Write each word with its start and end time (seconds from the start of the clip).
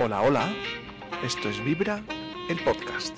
Hola, 0.00 0.22
hola. 0.22 0.48
Esto 1.24 1.48
es 1.48 1.58
Vibra, 1.64 2.04
el 2.48 2.62
podcast. 2.62 3.16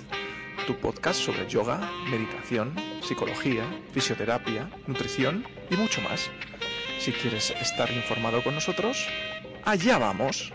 Tu 0.67 0.75
podcast 0.77 1.21
sobre 1.21 1.47
yoga, 1.47 1.79
meditación, 2.11 2.75
psicología, 3.03 3.65
fisioterapia, 3.93 4.71
nutrición 4.87 5.45
y 5.69 5.77
mucho 5.77 6.01
más. 6.01 6.31
Si 6.99 7.13
quieres 7.13 7.51
estar 7.51 7.91
informado 7.91 8.43
con 8.43 8.55
nosotros, 8.55 9.07
allá 9.67 9.99
vamos. 9.99 10.55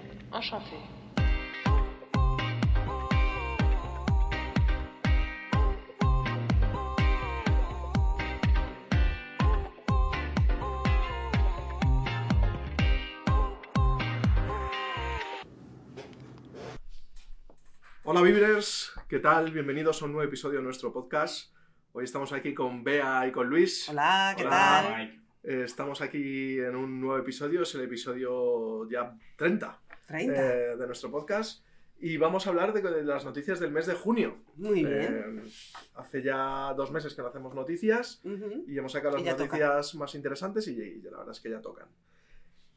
Hola 18.06 18.22
Vibrers, 18.22 18.92
¿qué 19.08 19.20
tal? 19.20 19.52
Bienvenidos 19.52 20.02
a 20.02 20.06
un 20.06 20.12
nuevo 20.14 20.28
episodio 20.28 20.60
de 20.60 20.64
nuestro 20.64 20.94
podcast. 20.94 21.52
Hoy 21.94 22.04
estamos 22.04 22.32
aquí 22.34 22.54
con 22.54 22.84
Bea 22.84 23.26
y 23.28 23.32
con 23.32 23.48
Luis. 23.50 23.90
Hola, 23.90 24.34
¿qué 24.38 24.44
Hola, 24.46 24.52
tal? 24.86 25.24
Eh, 25.44 25.64
estamos 25.66 26.02
aquí 26.02 26.60
en 26.60 26.76
un 26.76 27.02
nuevo 27.02 27.18
episodio, 27.18 27.64
es 27.64 27.74
el 27.76 27.82
episodio 27.82 28.88
ya 28.90 29.18
30, 29.38 29.80
30. 30.08 30.34
eh, 30.34 30.78
de 30.78 30.86
nuestro 30.88 31.10
podcast. 31.10 31.64
Y 31.98 32.18
vamos 32.18 32.46
a 32.46 32.50
hablar 32.50 32.74
de, 32.74 32.82
de 32.82 33.04
las 33.04 33.24
noticias 33.26 33.60
del 33.60 33.72
mes 33.72 33.88
de 33.88 33.94
junio. 33.96 34.38
Muy 34.58 34.84
bien. 34.84 35.42
Eh, 35.44 35.50
hace 35.96 36.22
ya 36.22 36.74
dos 36.76 36.92
meses 36.92 37.16
que 37.16 37.22
no 37.22 37.30
hacemos 37.30 37.56
noticias 37.56 38.22
y 38.68 38.78
hemos 38.78 38.92
sacado 38.92 39.18
las 39.18 39.38
noticias 39.38 39.96
más 39.96 40.14
interesantes 40.14 40.68
y, 40.68 40.74
y 40.80 41.02
la 41.04 41.18
verdad 41.18 41.32
es 41.32 41.40
que 41.40 41.50
ya 41.50 41.62
tocan. 41.62 41.88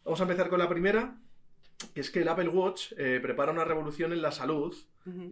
Vamos 0.04 0.20
a 0.20 0.22
empezar 0.22 0.48
con 0.48 0.58
la 0.60 0.68
primera, 0.68 1.18
que 1.94 2.00
es 2.00 2.10
que 2.10 2.20
el 2.22 2.28
Apple 2.28 2.48
Watch 2.48 2.92
eh, 2.96 3.20
prepara 3.22 3.52
una 3.52 3.64
revolución 3.64 4.12
en 4.12 4.22
la 4.22 4.32
salud 4.32 4.74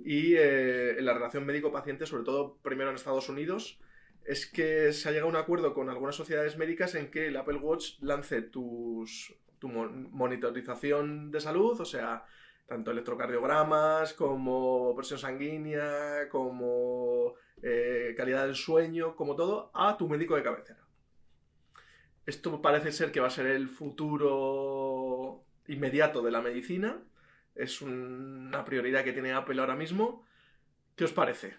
y 0.04 0.34
eh, 0.36 0.98
en 0.98 1.04
la 1.04 1.12
relación 1.12 1.44
médico-paciente, 1.44 2.06
sobre 2.06 2.24
todo 2.24 2.56
primero 2.62 2.88
en 2.88 2.96
Estados 2.96 3.28
Unidos, 3.28 3.78
es 4.24 4.46
que 4.46 4.92
se 4.92 5.08
ha 5.08 5.12
llegado 5.12 5.28
a 5.28 5.30
un 5.30 5.36
acuerdo 5.36 5.74
con 5.74 5.90
algunas 5.90 6.16
sociedades 6.16 6.56
médicas 6.56 6.94
en 6.94 7.10
que 7.10 7.26
el 7.28 7.36
Apple 7.36 7.58
Watch 7.58 8.00
lance 8.00 8.42
tus, 8.42 9.34
tu 9.58 9.68
mon- 9.68 10.10
monitorización 10.12 11.30
de 11.30 11.40
salud, 11.40 11.78
o 11.80 11.84
sea, 11.84 12.24
tanto 12.66 12.90
electrocardiogramas 12.90 14.14
como 14.14 14.94
presión 14.96 15.18
sanguínea, 15.18 16.28
como 16.30 17.34
eh, 17.62 18.14
calidad 18.16 18.46
del 18.46 18.56
sueño, 18.56 19.14
como 19.14 19.36
todo, 19.36 19.70
a 19.74 19.96
tu 19.96 20.08
médico 20.08 20.36
de 20.36 20.42
cabecera. 20.42 20.80
Esto 22.24 22.60
parece 22.60 22.90
ser 22.92 23.12
que 23.12 23.20
va 23.20 23.28
a 23.28 23.30
ser 23.30 23.46
el 23.46 23.68
futuro 23.68 25.44
inmediato 25.68 26.22
de 26.22 26.30
la 26.30 26.40
medicina. 26.40 26.98
Es 27.54 27.80
un- 27.82 28.46
una 28.48 28.64
prioridad 28.64 29.04
que 29.04 29.12
tiene 29.12 29.32
Apple 29.32 29.60
ahora 29.60 29.76
mismo. 29.76 30.24
¿Qué 30.94 31.04
os 31.04 31.12
parece? 31.12 31.54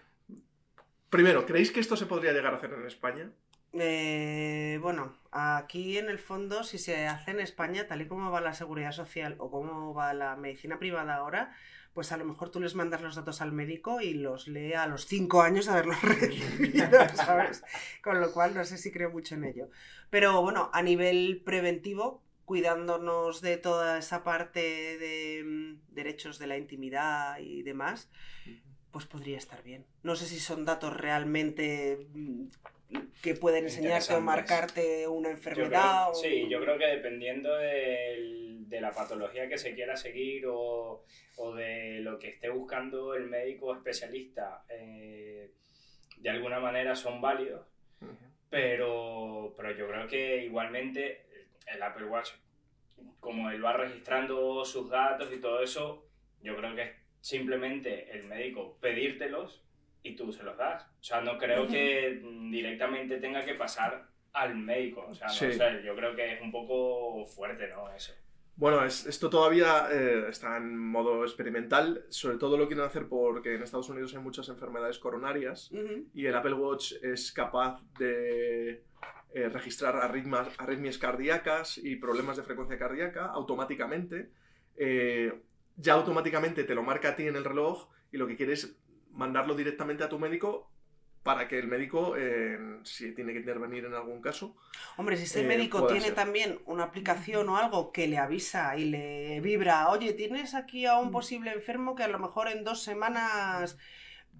Primero, 1.10 1.46
¿creéis 1.46 1.70
que 1.72 1.80
esto 1.80 1.96
se 1.96 2.06
podría 2.06 2.32
llegar 2.32 2.52
a 2.54 2.58
hacer 2.58 2.72
en 2.72 2.86
España? 2.86 3.30
Eh, 3.72 4.78
bueno, 4.82 5.14
aquí 5.30 5.98
en 5.98 6.08
el 6.08 6.18
fondo, 6.18 6.64
si 6.64 6.78
se 6.78 7.06
hace 7.06 7.30
en 7.32 7.40
España, 7.40 7.86
tal 7.86 8.00
y 8.02 8.08
como 8.08 8.30
va 8.30 8.40
la 8.40 8.54
seguridad 8.54 8.92
social 8.92 9.36
o 9.38 9.50
como 9.50 9.94
va 9.94 10.12
la 10.14 10.36
medicina 10.36 10.78
privada 10.78 11.16
ahora, 11.16 11.54
pues 11.94 12.12
a 12.12 12.16
lo 12.16 12.24
mejor 12.24 12.50
tú 12.50 12.60
les 12.60 12.74
mandas 12.74 13.02
los 13.02 13.14
datos 13.16 13.40
al 13.40 13.52
médico 13.52 14.00
y 14.00 14.14
los 14.14 14.48
lee 14.48 14.74
a 14.74 14.86
los 14.86 15.06
cinco 15.06 15.42
años 15.42 15.66
de 15.66 15.72
haberlos 15.72 16.00
recibido, 16.02 16.88
¿sabes? 17.14 17.62
Con 18.02 18.20
lo 18.20 18.32
cual 18.32 18.54
no 18.54 18.64
sé 18.64 18.78
si 18.78 18.90
creo 18.92 19.10
mucho 19.10 19.34
en 19.34 19.44
ello. 19.44 19.68
Pero 20.10 20.40
bueno, 20.42 20.70
a 20.72 20.82
nivel 20.82 21.42
preventivo, 21.44 22.22
cuidándonos 22.48 23.42
de 23.42 23.58
toda 23.58 23.98
esa 23.98 24.24
parte 24.24 24.58
de 24.96 25.42
mm, 25.44 25.94
derechos 25.94 26.38
de 26.38 26.46
la 26.46 26.56
intimidad 26.56 27.38
y 27.40 27.62
demás, 27.62 28.10
pues 28.90 29.04
podría 29.04 29.36
estar 29.36 29.62
bien. 29.62 29.84
No 30.02 30.16
sé 30.16 30.24
si 30.26 30.38
son 30.40 30.64
datos 30.64 30.96
realmente 30.96 32.06
mm, 32.14 32.46
que 33.22 33.34
pueden 33.34 33.64
enseñarte 33.64 34.14
o 34.14 34.22
marcarte 34.22 35.06
una 35.08 35.28
Yo 35.28 35.34
enfermedad. 35.34 36.06
creo- 36.06 36.10
o- 36.12 36.14
Sí, 36.14 36.48
yo 36.48 36.58
creo 36.62 36.78
que 36.78 36.86
dependiendo 36.86 37.54
del- 37.54 38.66
de 38.66 38.80
la 38.80 38.92
patología 38.92 39.46
que 39.46 39.58
se 39.58 39.74
quiera 39.74 39.94
seguir 39.98 40.46
o, 40.46 41.04
o 41.36 41.54
de 41.54 42.00
lo 42.00 42.18
que 42.18 42.28
esté 42.30 42.48
buscando 42.48 43.14
el 43.14 43.26
médico 43.26 43.74
especialista, 43.74 44.64
eh, 44.70 45.50
de 46.16 46.30
alguna 46.30 46.60
manera 46.60 46.96
son 46.96 47.20
válidos, 47.20 47.66
pero, 48.48 49.52
pero 49.54 49.76
yo 49.76 49.86
creo 49.86 50.06
que 50.08 50.44
igualmente 50.44 51.26
el 51.74 51.82
Apple 51.82 52.06
Watch, 52.06 52.30
como 53.20 53.50
él 53.50 53.64
va 53.64 53.72
registrando 53.74 54.64
sus 54.64 54.88
datos 54.90 55.30
y 55.32 55.40
todo 55.40 55.60
eso, 55.62 56.06
yo 56.42 56.56
creo 56.56 56.74
que 56.74 56.82
es 56.82 56.90
simplemente 57.20 58.10
el 58.16 58.24
médico 58.26 58.78
pedírtelos 58.80 59.62
y 60.02 60.14
tú 60.16 60.32
se 60.32 60.42
los 60.42 60.56
das. 60.56 60.84
O 61.00 61.02
sea, 61.04 61.20
no 61.20 61.36
creo 61.38 61.66
que 61.66 62.20
directamente 62.50 63.18
tenga 63.18 63.44
que 63.44 63.54
pasar 63.54 64.06
al 64.32 64.54
médico. 64.56 65.06
O 65.08 65.14
sea, 65.14 65.26
no 65.26 65.32
Sí. 65.32 65.52
sé, 65.52 65.82
yo 65.84 65.94
creo 65.96 66.14
que 66.14 66.34
es 66.34 66.40
un 66.40 66.52
poco 66.52 67.26
fuerte, 67.26 67.68
¿no? 67.68 67.92
Eso. 67.94 68.12
Bueno, 68.56 68.84
es- 68.84 69.06
esto 69.06 69.30
todavía 69.30 69.88
eh, 69.90 70.26
está 70.28 70.56
en 70.56 70.76
modo 70.76 71.22
experimental. 71.24 72.04
Sobre 72.08 72.38
todo 72.38 72.56
lo 72.56 72.66
quieren 72.66 72.84
hacer 72.84 73.08
porque 73.08 73.54
en 73.54 73.62
Estados 73.62 73.88
Unidos 73.88 74.14
hay 74.14 74.20
muchas 74.20 74.48
enfermedades 74.48 74.98
coronarias 74.98 75.70
y 76.14 76.26
el 76.26 76.34
Apple 76.34 76.54
Watch 76.54 76.94
es 77.02 77.30
capaz 77.32 77.80
de 77.98 78.82
eh, 79.34 79.48
registrar 79.48 79.94
arritmas- 79.96 80.48
arritmias 80.58 80.98
cardíacas 80.98 81.78
y 81.78 81.96
problemas 81.96 82.36
de 82.36 82.42
frecuencia 82.44 82.78
cardíaca 82.78 83.26
automáticamente. 83.26 84.30
Eh, 84.76 85.32
ya 85.76 85.94
automáticamente 85.94 86.64
te 86.64 86.74
lo 86.74 86.82
marca 86.82 87.10
a 87.10 87.16
ti 87.16 87.24
en 87.26 87.36
el 87.36 87.44
reloj 87.44 87.88
y 88.10 88.16
lo 88.16 88.26
que 88.26 88.36
quieres 88.36 88.64
es 88.64 88.76
mandarlo 89.12 89.54
directamente 89.54 90.02
a 90.04 90.08
tu 90.08 90.18
médico 90.18 90.70
para 91.22 91.46
que 91.46 91.58
el 91.58 91.66
médico, 91.68 92.14
eh, 92.16 92.58
si 92.84 93.12
tiene 93.14 93.32
que 93.32 93.40
intervenir 93.40 93.84
en 93.84 93.92
algún 93.94 94.22
caso, 94.22 94.56
Hombre, 94.96 95.16
si 95.16 95.24
ese 95.24 95.42
Eh, 95.42 95.46
médico 95.46 95.86
tiene 95.86 96.06
ser. 96.06 96.14
también 96.14 96.58
una 96.64 96.84
aplicación 96.84 97.48
o 97.50 97.56
algo 97.58 97.92
que 97.92 98.06
le 98.06 98.16
avisa 98.18 98.76
y 98.78 98.86
le 98.86 99.40
vibra, 99.40 99.88
oye, 99.90 100.14
tienes 100.14 100.54
aquí 100.54 100.86
a 100.86 100.94
Mm. 100.96 101.00
un 101.06 101.10
posible 101.10 101.52
enfermo 101.52 101.94
que 101.94 102.04
a 102.04 102.08
lo 102.08 102.18
mejor 102.18 102.48
en 102.48 102.64
dos 102.64 102.82
semanas 102.82 103.76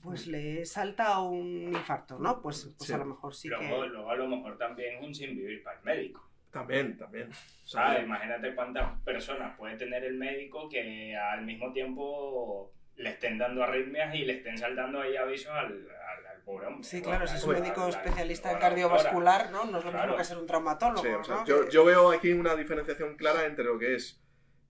pues 0.03 0.27
le 0.27 0.65
salta 0.65 1.19
un 1.21 1.69
infarto, 1.75 2.19
¿no? 2.19 2.41
Pues, 2.41 2.73
pues 2.77 2.89
Sí. 2.89 2.93
a 2.95 2.99
lo 2.99 3.05
mejor 3.07 3.35
sí 3.35 3.49
luego, 3.49 3.83
que... 3.83 3.89
luego 3.89 4.11
a 4.11 4.17
lo 4.17 4.27
mejor 4.29 4.57
también 4.59 4.97
es 4.97 5.03
un 5.05 5.15
sin 5.15 5.37
vivir 5.37 5.63
para 5.63 5.79
el 5.79 5.85
médico. 5.85 6.29
también, 6.51 6.97
también. 6.97 7.31
O 7.31 7.67
sea. 7.67 8.01
Imagínate 8.01 8.55
cuántas 8.55 9.01
personas 9.03 9.57
puede 9.59 9.77
tener 9.77 10.05
el 10.05 10.15
médico 10.17 10.69
que 10.69 11.15
al 11.17 11.45
mismo 11.45 11.73
tiempo 11.73 12.73
le 12.97 13.11
estén 13.11 13.39
dando 13.39 13.63
arritmias 13.63 14.15
y 14.15 14.25
le 14.25 14.39
estén 14.39 14.57
saltando 14.59 15.01
ahí 15.01 15.15
avisos 15.17 15.53
al, 15.53 15.67
al, 15.67 16.27
al 16.27 16.43
pobre 16.45 16.67
hombre. 16.67 16.83
Sí, 16.85 17.01
claro, 17.03 17.27
si 17.27 17.37
es 17.37 17.45
un 17.45 17.53
médico 17.53 17.83
al- 17.83 17.91
especialista 17.91 18.51
en 18.53 18.59
cardiovascular, 18.59 19.51
¿no? 19.53 19.67
No 19.67 19.79
es 19.79 19.85
lo 19.85 19.91
Claro. 19.91 20.07
mismo 20.07 20.17
que 20.19 20.25
ser 20.25 20.39
un 20.39 20.47
traumatólogo, 20.47 21.03
Sí, 21.03 21.09
o 21.09 21.23
sea, 21.25 21.37
¿no? 21.37 21.45
yo, 21.47 21.69
yo 21.69 21.85
veo 21.85 22.11
aquí 22.11 22.33
una 22.33 22.57
diferenciación 22.57 23.17
clara 23.17 23.45
entre 23.47 23.65
lo 23.65 23.79
que 23.79 23.95
es 23.95 24.21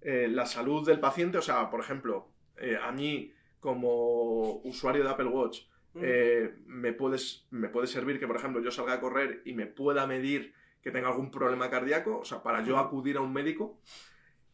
eh, 0.02 0.26
la 0.28 0.44
salud 0.46 0.86
del 0.86 1.00
paciente, 1.00 1.38
o 1.38 1.42
sea, 1.42 1.70
por 1.70 1.80
ejemplo, 1.80 2.28
eh, 2.58 2.76
a 2.82 2.92
mí 2.92 3.32
como 3.60 4.56
usuario 4.64 5.04
de 5.04 5.10
Apple 5.10 5.26
Watch 5.26 5.62
Mm. 5.94 6.00
eh, 6.04 6.54
me, 6.66 6.92
puedes, 6.92 7.46
me 7.50 7.70
puede 7.70 7.86
servir 7.86 8.20
que, 8.20 8.26
por 8.26 8.36
ejemplo, 8.36 8.60
yo 8.62 8.70
salga 8.70 8.92
a 8.92 9.00
correr 9.00 9.40
y 9.46 9.54
me 9.54 9.66
pueda 9.66 10.06
medir 10.06 10.52
que 10.82 10.90
tenga 10.90 11.08
algún 11.08 11.30
problema 11.30 11.70
cardíaco, 11.70 12.18
o 12.18 12.24
sea, 12.26 12.42
para 12.42 12.62
yo 12.62 12.76
acudir 12.78 13.16
a 13.16 13.20
un 13.22 13.32
médico. 13.32 13.80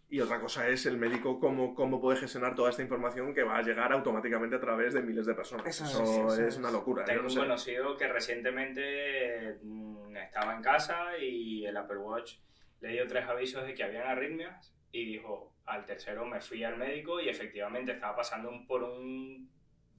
Y 0.09 0.21
otra 0.21 0.41
cosa 0.41 0.69
es 0.69 0.87
el 0.87 0.97
médico 0.97 1.41
cómo, 1.41 1.75
cómo 1.75 2.01
puede 2.01 2.19
gestionar 2.21 2.55
toda 2.55 2.71
esta 2.71 2.83
información 2.83 3.35
que 3.35 3.43
va 3.43 3.59
a 3.59 3.63
llegar 3.63 3.93
automáticamente 3.93 4.55
a 4.57 4.61
través 4.61 4.95
de 4.95 5.03
miles 5.03 5.27
de 5.27 5.35
personas. 5.35 5.67
Eso 5.67 5.85
Eso, 5.85 6.03
es, 6.05 6.11
eso 6.11 6.33
es 6.35 6.39
es. 6.55 6.57
una 6.59 6.71
locura. 6.71 7.05
Tengo 7.05 7.23
no 7.23 7.27
un 7.27 7.31
sé. 7.33 7.41
conocido 7.41 7.97
que 7.97 8.07
recientemente 8.07 9.59
mm, 9.63 10.17
estaba 10.17 10.55
en 10.55 10.63
casa 10.63 11.19
y 11.19 11.65
el 11.67 11.77
Apple 11.77 11.99
Watch 11.99 12.37
le 12.81 12.91
dio 12.91 13.07
tres 13.09 13.27
avisos 13.27 13.67
de 13.67 13.75
que 13.75 13.83
habían 13.83 14.07
arritmias 14.07 14.74
y 14.95 15.05
dijo, 15.05 15.53
al 15.67 15.85
tercero 15.85 16.25
me 16.25 16.41
fui 16.41 16.63
al 16.63 16.77
médico 16.77 17.21
y 17.21 17.29
efectivamente 17.29 17.91
estaba 17.93 18.15
pasando 18.15 18.49
un- 18.49 18.65
por 18.65 18.85
un 18.85 19.51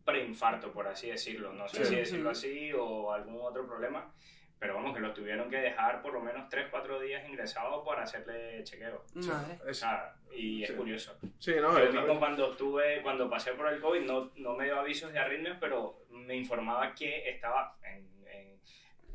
preinfarto, 0.05 0.71
por 0.71 0.87
así 0.87 1.09
decirlo. 1.09 1.51
No 1.51 1.67
sé 1.67 1.83
Sí. 1.83 1.89
si 1.89 1.95
decirlo 1.97 2.29
así 2.29 2.71
o 2.73 3.11
algún 3.11 3.41
otro 3.41 3.67
problema, 3.67 4.13
pero 4.57 4.75
vamos, 4.75 4.93
que 4.95 5.01
lo 5.01 5.13
tuvieron 5.13 5.49
que 5.49 5.57
dejar 5.57 6.01
por 6.01 6.13
lo 6.13 6.21
menos 6.21 6.47
3-4 6.49 6.97
días 7.01 7.27
ingresado 7.27 7.83
para 7.83 8.03
hacerle 8.03 8.63
chequeo. 8.63 9.03
Madre. 9.15 9.59
O 9.69 9.73
sea, 9.73 10.15
y 10.33 10.63
es 10.63 10.69
Sí. 10.69 10.75
curioso. 10.75 11.17
Sí, 11.39 11.55
no, 11.59 11.77
Yo 11.77 11.91
mismo 11.91 12.17
cuando 12.17 12.51
estuve, 12.51 13.01
cuando 13.01 13.29
pasé 13.29 13.51
por 13.51 13.67
el 13.67 13.81
COVID, 13.81 14.01
no, 14.05 14.31
no 14.37 14.53
me 14.55 14.63
dio 14.63 14.79
avisos 14.79 15.11
de 15.11 15.19
arritmias, 15.19 15.57
pero 15.59 16.05
me 16.09 16.35
informaba 16.37 16.95
que 16.95 17.27
estaba, 17.29 17.75
en- 17.83 18.14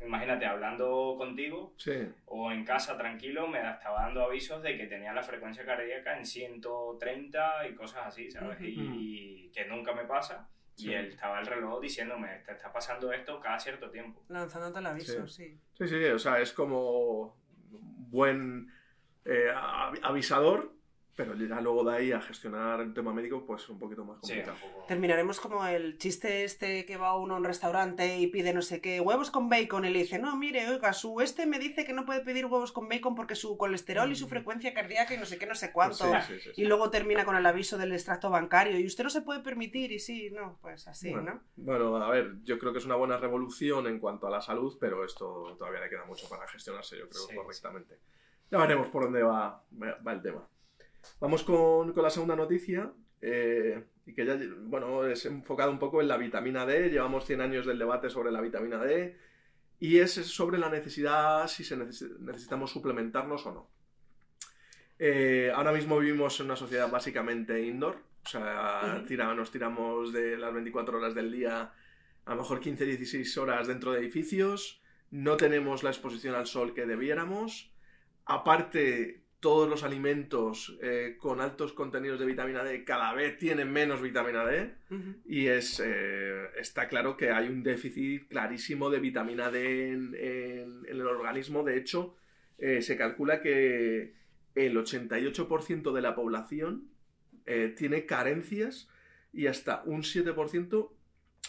imagínate, 0.05 0.45
hablando 0.45 1.15
contigo 1.17 1.73
sí, 1.77 2.07
o 2.25 2.51
en 2.51 2.63
casa 2.65 2.97
tranquilo, 2.97 3.47
me 3.47 3.59
estaba 3.59 4.01
dando 4.03 4.23
avisos 4.23 4.61
de 4.63 4.77
que 4.77 4.87
tenía 4.87 5.13
la 5.13 5.23
frecuencia 5.23 5.65
cardíaca 5.65 6.17
en 6.17 6.25
130 6.25 7.67
y 7.67 7.75
cosas 7.75 8.07
así, 8.07 8.29
¿sabes? 8.31 8.57
Ujú. 8.59 8.65
y, 8.67 9.51
que 9.53 9.65
nunca 9.65 9.93
me 9.93 10.05
pasa. 10.05 10.47
Sí. 10.75 10.89
Y 10.89 10.93
él 10.93 11.07
estaba 11.07 11.39
el 11.41 11.45
reloj 11.45 11.81
diciéndome, 11.81 12.29
te 12.45 12.53
está 12.53 12.71
pasando 12.71 13.11
esto 13.11 13.39
cada 13.39 13.59
cierto 13.59 13.89
tiempo. 13.91 14.23
Lanzándote 14.29 14.79
el 14.79 14.85
aviso, 14.85 15.27
sí. 15.27 15.59
sí, 15.73 15.87
sí, 15.87 16.03
o 16.05 16.17
sea, 16.17 16.39
es 16.39 16.53
como 16.53 17.35
buen 17.69 18.71
eh, 19.25 19.51
avi- 19.53 19.99
avisador, 20.01 20.71
pero 21.15 21.35
ya 21.35 21.59
luego 21.59 21.83
de 21.83 21.97
ahí 21.97 22.11
a 22.11 22.21
gestionar 22.21 22.79
el 22.79 22.93
tema 22.93 23.13
médico, 23.13 23.45
pues 23.45 23.67
un 23.69 23.77
poquito 23.77 24.05
más 24.05 24.19
complicado. 24.19 24.57
Terminaremos 24.87 25.39
como 25.39 25.65
el 25.65 25.97
chiste 25.97 26.43
este 26.43 26.85
que 26.85 26.97
va 26.97 27.17
uno 27.17 27.35
a 27.35 27.37
un 27.37 27.43
restaurante 27.43 28.17
y 28.17 28.27
pide 28.27 28.53
no 28.53 28.61
sé 28.61 28.81
qué, 28.81 29.01
huevos 29.01 29.29
con 29.29 29.49
bacon, 29.49 29.85
y 29.85 29.89
le 29.89 29.99
dice, 29.99 30.19
no, 30.19 30.35
mire, 30.37 30.69
oiga, 30.69 30.93
su 30.93 31.19
este 31.21 31.45
me 31.45 31.59
dice 31.59 31.85
que 31.85 31.93
no 31.93 32.05
puede 32.05 32.21
pedir 32.21 32.45
huevos 32.45 32.71
con 32.71 32.87
bacon 32.87 33.15
porque 33.15 33.35
su 33.35 33.57
colesterol 33.57 34.11
y 34.11 34.15
su 34.15 34.27
frecuencia 34.27 34.73
cardíaca 34.73 35.13
y 35.13 35.17
no 35.17 35.25
sé 35.25 35.37
qué, 35.37 35.45
no 35.45 35.55
sé 35.55 35.71
cuánto. 35.71 36.05
Mm. 36.05 36.21
Sí, 36.21 36.27
sí, 36.27 36.39
sí, 36.39 36.49
sí. 36.55 36.61
Y 36.61 36.65
luego 36.65 36.89
termina 36.89 37.25
con 37.25 37.35
el 37.35 37.45
aviso 37.45 37.77
del 37.77 37.91
extracto 37.91 38.29
bancario 38.29 38.79
y 38.79 38.85
usted 38.85 39.03
no 39.03 39.09
se 39.09 39.21
puede 39.21 39.41
permitir 39.41 39.91
y 39.91 39.99
sí, 39.99 40.29
no, 40.31 40.59
pues 40.61 40.87
así, 40.87 41.11
bueno, 41.11 41.33
¿no? 41.33 41.41
bueno, 41.57 41.97
a 41.97 42.09
ver, 42.09 42.35
yo 42.43 42.57
creo 42.57 42.71
que 42.71 42.79
es 42.79 42.85
una 42.85 42.95
buena 42.95 43.17
revolución 43.17 43.85
en 43.87 43.99
cuanto 43.99 44.27
a 44.27 44.31
la 44.31 44.41
salud, 44.41 44.77
pero 44.79 45.03
esto 45.03 45.55
todavía 45.57 45.81
le 45.81 45.89
queda 45.89 46.05
mucho 46.05 46.27
para 46.29 46.47
gestionarse, 46.47 46.97
yo 46.97 47.09
creo, 47.09 47.21
Sí, 47.21 47.35
correctamente. 47.35 47.99
Ya 48.49 48.57
veremos 48.57 48.89
por 48.89 49.03
dónde 49.03 49.23
va, 49.23 49.63
va 49.71 50.13
el 50.13 50.21
tema. 50.21 50.45
Vamos 51.19 51.43
con, 51.43 51.93
con 51.93 52.03
la 52.03 52.09
segunda 52.09 52.35
noticia, 52.35 52.91
eh, 53.21 53.83
y 54.05 54.13
que 54.13 54.25
ya, 54.25 54.37
bueno, 54.63 55.05
es 55.05 55.25
enfocado 55.25 55.71
un 55.71 55.79
poco 55.79 56.01
en 56.01 56.07
la 56.07 56.17
vitamina 56.17 56.65
D. 56.65 56.89
Llevamos 56.89 57.25
100 57.25 57.41
años 57.41 57.65
del 57.65 57.79
debate 57.79 58.09
sobre 58.09 58.31
la 58.31 58.41
vitamina 58.41 58.77
D, 58.83 59.17
y 59.79 59.97
es 59.99 60.11
sobre 60.13 60.57
la 60.57 60.69
necesidad, 60.69 61.47
si 61.47 61.63
se 61.63 61.77
necesi- 61.77 62.17
necesitamos 62.19 62.71
suplementarnos 62.71 63.45
o 63.45 63.51
no. 63.53 63.69
Eh, 64.99 65.51
ahora 65.55 65.71
mismo 65.71 65.97
vivimos 65.97 66.39
en 66.39 66.45
una 66.47 66.55
sociedad 66.55 66.89
básicamente 66.91 67.59
indoor, 67.65 67.97
o 68.23 68.29
sea, 68.29 69.03
tira- 69.07 69.33
nos 69.33 69.49
tiramos 69.51 70.13
de 70.13 70.37
las 70.37 70.53
24 70.53 70.99
horas 70.99 71.15
del 71.15 71.31
día 71.31 71.73
a 72.25 72.35
lo 72.35 72.41
mejor 72.41 72.59
15-16 72.59 73.35
horas 73.39 73.67
dentro 73.67 73.91
de 73.93 73.99
edificios, 73.99 74.79
no 75.09 75.37
tenemos 75.37 75.81
la 75.81 75.89
exposición 75.89 76.35
al 76.35 76.45
sol 76.45 76.75
que 76.75 76.85
debiéramos, 76.85 77.73
aparte 78.25 79.20
todos 79.41 79.67
los 79.67 79.83
alimentos 79.83 80.77
eh, 80.81 81.17
con 81.19 81.41
altos 81.41 81.73
contenidos 81.73 82.19
de 82.19 82.25
vitamina 82.25 82.63
D 82.63 82.85
cada 82.85 83.13
vez 83.13 83.37
tienen 83.37 83.69
menos 83.71 84.01
vitamina 84.01 84.45
D 84.45 84.75
y 85.25 85.47
es, 85.47 85.81
eh, 85.83 86.45
está 86.57 86.87
claro 86.87 87.17
que 87.17 87.31
hay 87.31 87.47
un 87.49 87.63
déficit 87.63 88.27
clarísimo 88.29 88.89
de 88.89 88.99
vitamina 88.99 89.51
D 89.51 89.89
en, 89.91 90.15
en- 90.15 90.85
en 90.85 90.95
el 90.95 91.07
organismo, 91.07 91.63
de 91.63 91.77
hecho 91.77 92.15
eh, 92.59 92.81
se 92.81 92.95
calcula 92.95 93.41
que 93.41 94.13
el 94.55 94.77
88% 94.77 95.91
de 95.91 96.01
la 96.01 96.15
población 96.15 96.87
tiene 97.75 98.05
carencias 98.05 98.87
y 99.33 99.47
hasta 99.47 99.81
un 99.85 100.03
7% 100.03 100.89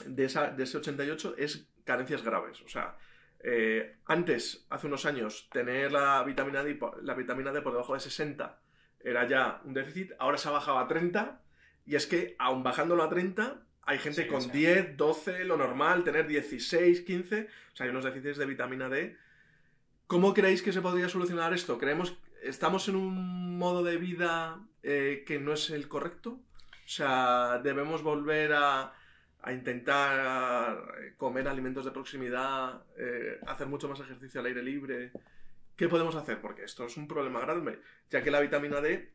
de, 0.06 0.24
esa, 0.24 0.50
de 0.50 0.64
ese 0.64 0.78
88 0.78 1.34
es 1.38 1.68
carencias 1.84 2.24
graves. 2.24 2.60
O 2.62 2.68
sea, 2.68 2.96
eh, 3.42 3.96
antes, 4.06 4.66
hace 4.70 4.86
unos 4.86 5.04
años, 5.06 5.48
tener 5.52 5.92
la 5.92 6.22
vitamina, 6.22 6.62
D, 6.62 6.78
la 7.02 7.14
vitamina 7.14 7.52
D 7.52 7.60
por 7.60 7.72
debajo 7.72 7.94
de 7.94 8.00
60 8.00 8.60
era 9.00 9.26
ya 9.26 9.60
un 9.64 9.74
déficit, 9.74 10.12
ahora 10.18 10.38
se 10.38 10.48
ha 10.48 10.52
bajado 10.52 10.78
a 10.78 10.86
30 10.86 11.40
y 11.84 11.96
es 11.96 12.06
que, 12.06 12.36
aun 12.38 12.62
bajándolo 12.62 13.02
a 13.02 13.08
30, 13.08 13.62
hay 13.82 13.98
gente 13.98 14.22
Sí, 14.22 14.28
con 14.28 14.42
sí. 14.42 14.50
10, 14.52 14.96
12, 14.96 15.44
lo 15.44 15.56
normal, 15.56 16.04
tener 16.04 16.28
16, 16.28 17.00
15, 17.00 17.48
o 17.72 17.76
sea, 17.76 17.84
hay 17.84 17.90
unos 17.90 18.04
déficits 18.04 18.38
de 18.38 18.46
vitamina 18.46 18.88
D. 18.88 19.16
¿Cómo 20.06 20.34
creéis 20.34 20.62
que 20.62 20.72
se 20.72 20.80
podría 20.80 21.08
solucionar 21.08 21.52
esto? 21.52 21.78
¿Creemos 21.78 22.16
estamos 22.42 22.88
en 22.88 22.96
un 22.96 23.58
modo 23.58 23.82
de 23.82 23.96
vida 23.96 24.60
eh, 24.82 25.24
que 25.26 25.40
no 25.40 25.52
es 25.52 25.70
el 25.70 25.88
correcto? 25.88 26.40
O 26.84 26.88
sea, 26.88 27.60
debemos 27.62 28.02
volver 28.02 28.52
a, 28.54 28.92
a 29.42 29.52
intentar 29.52 30.94
eh, 31.00 31.14
comer 31.16 31.48
alimentos 31.48 31.84
de 31.84 31.90
proximidad, 31.90 32.82
eh, 32.96 33.40
hacer 33.46 33.66
mucho 33.66 33.88
más 33.88 34.00
ejercicio 34.00 34.40
al 34.40 34.46
aire 34.46 34.62
libre. 34.62 35.12
¿Qué 35.76 35.88
podemos 35.88 36.14
hacer? 36.14 36.40
Porque 36.40 36.64
esto 36.64 36.86
es 36.86 36.96
un 36.96 37.08
problema 37.08 37.40
grande, 37.40 37.80
ya 38.10 38.22
que 38.22 38.30
la 38.30 38.40
vitamina 38.40 38.80
D 38.80 39.12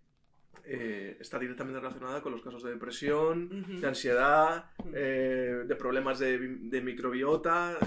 eh, 0.65 1.17
está 1.19 1.39
directamente 1.39 1.79
relacionada 1.79 2.21
con 2.21 2.33
los 2.33 2.41
casos 2.41 2.63
de 2.63 2.71
depresión, 2.71 3.79
de 3.79 3.87
ansiedad, 3.87 4.71
eh, 4.93 5.63
de 5.65 5.75
problemas 5.75 6.19
de, 6.19 6.37
de 6.37 6.81
microbiota. 6.81 7.77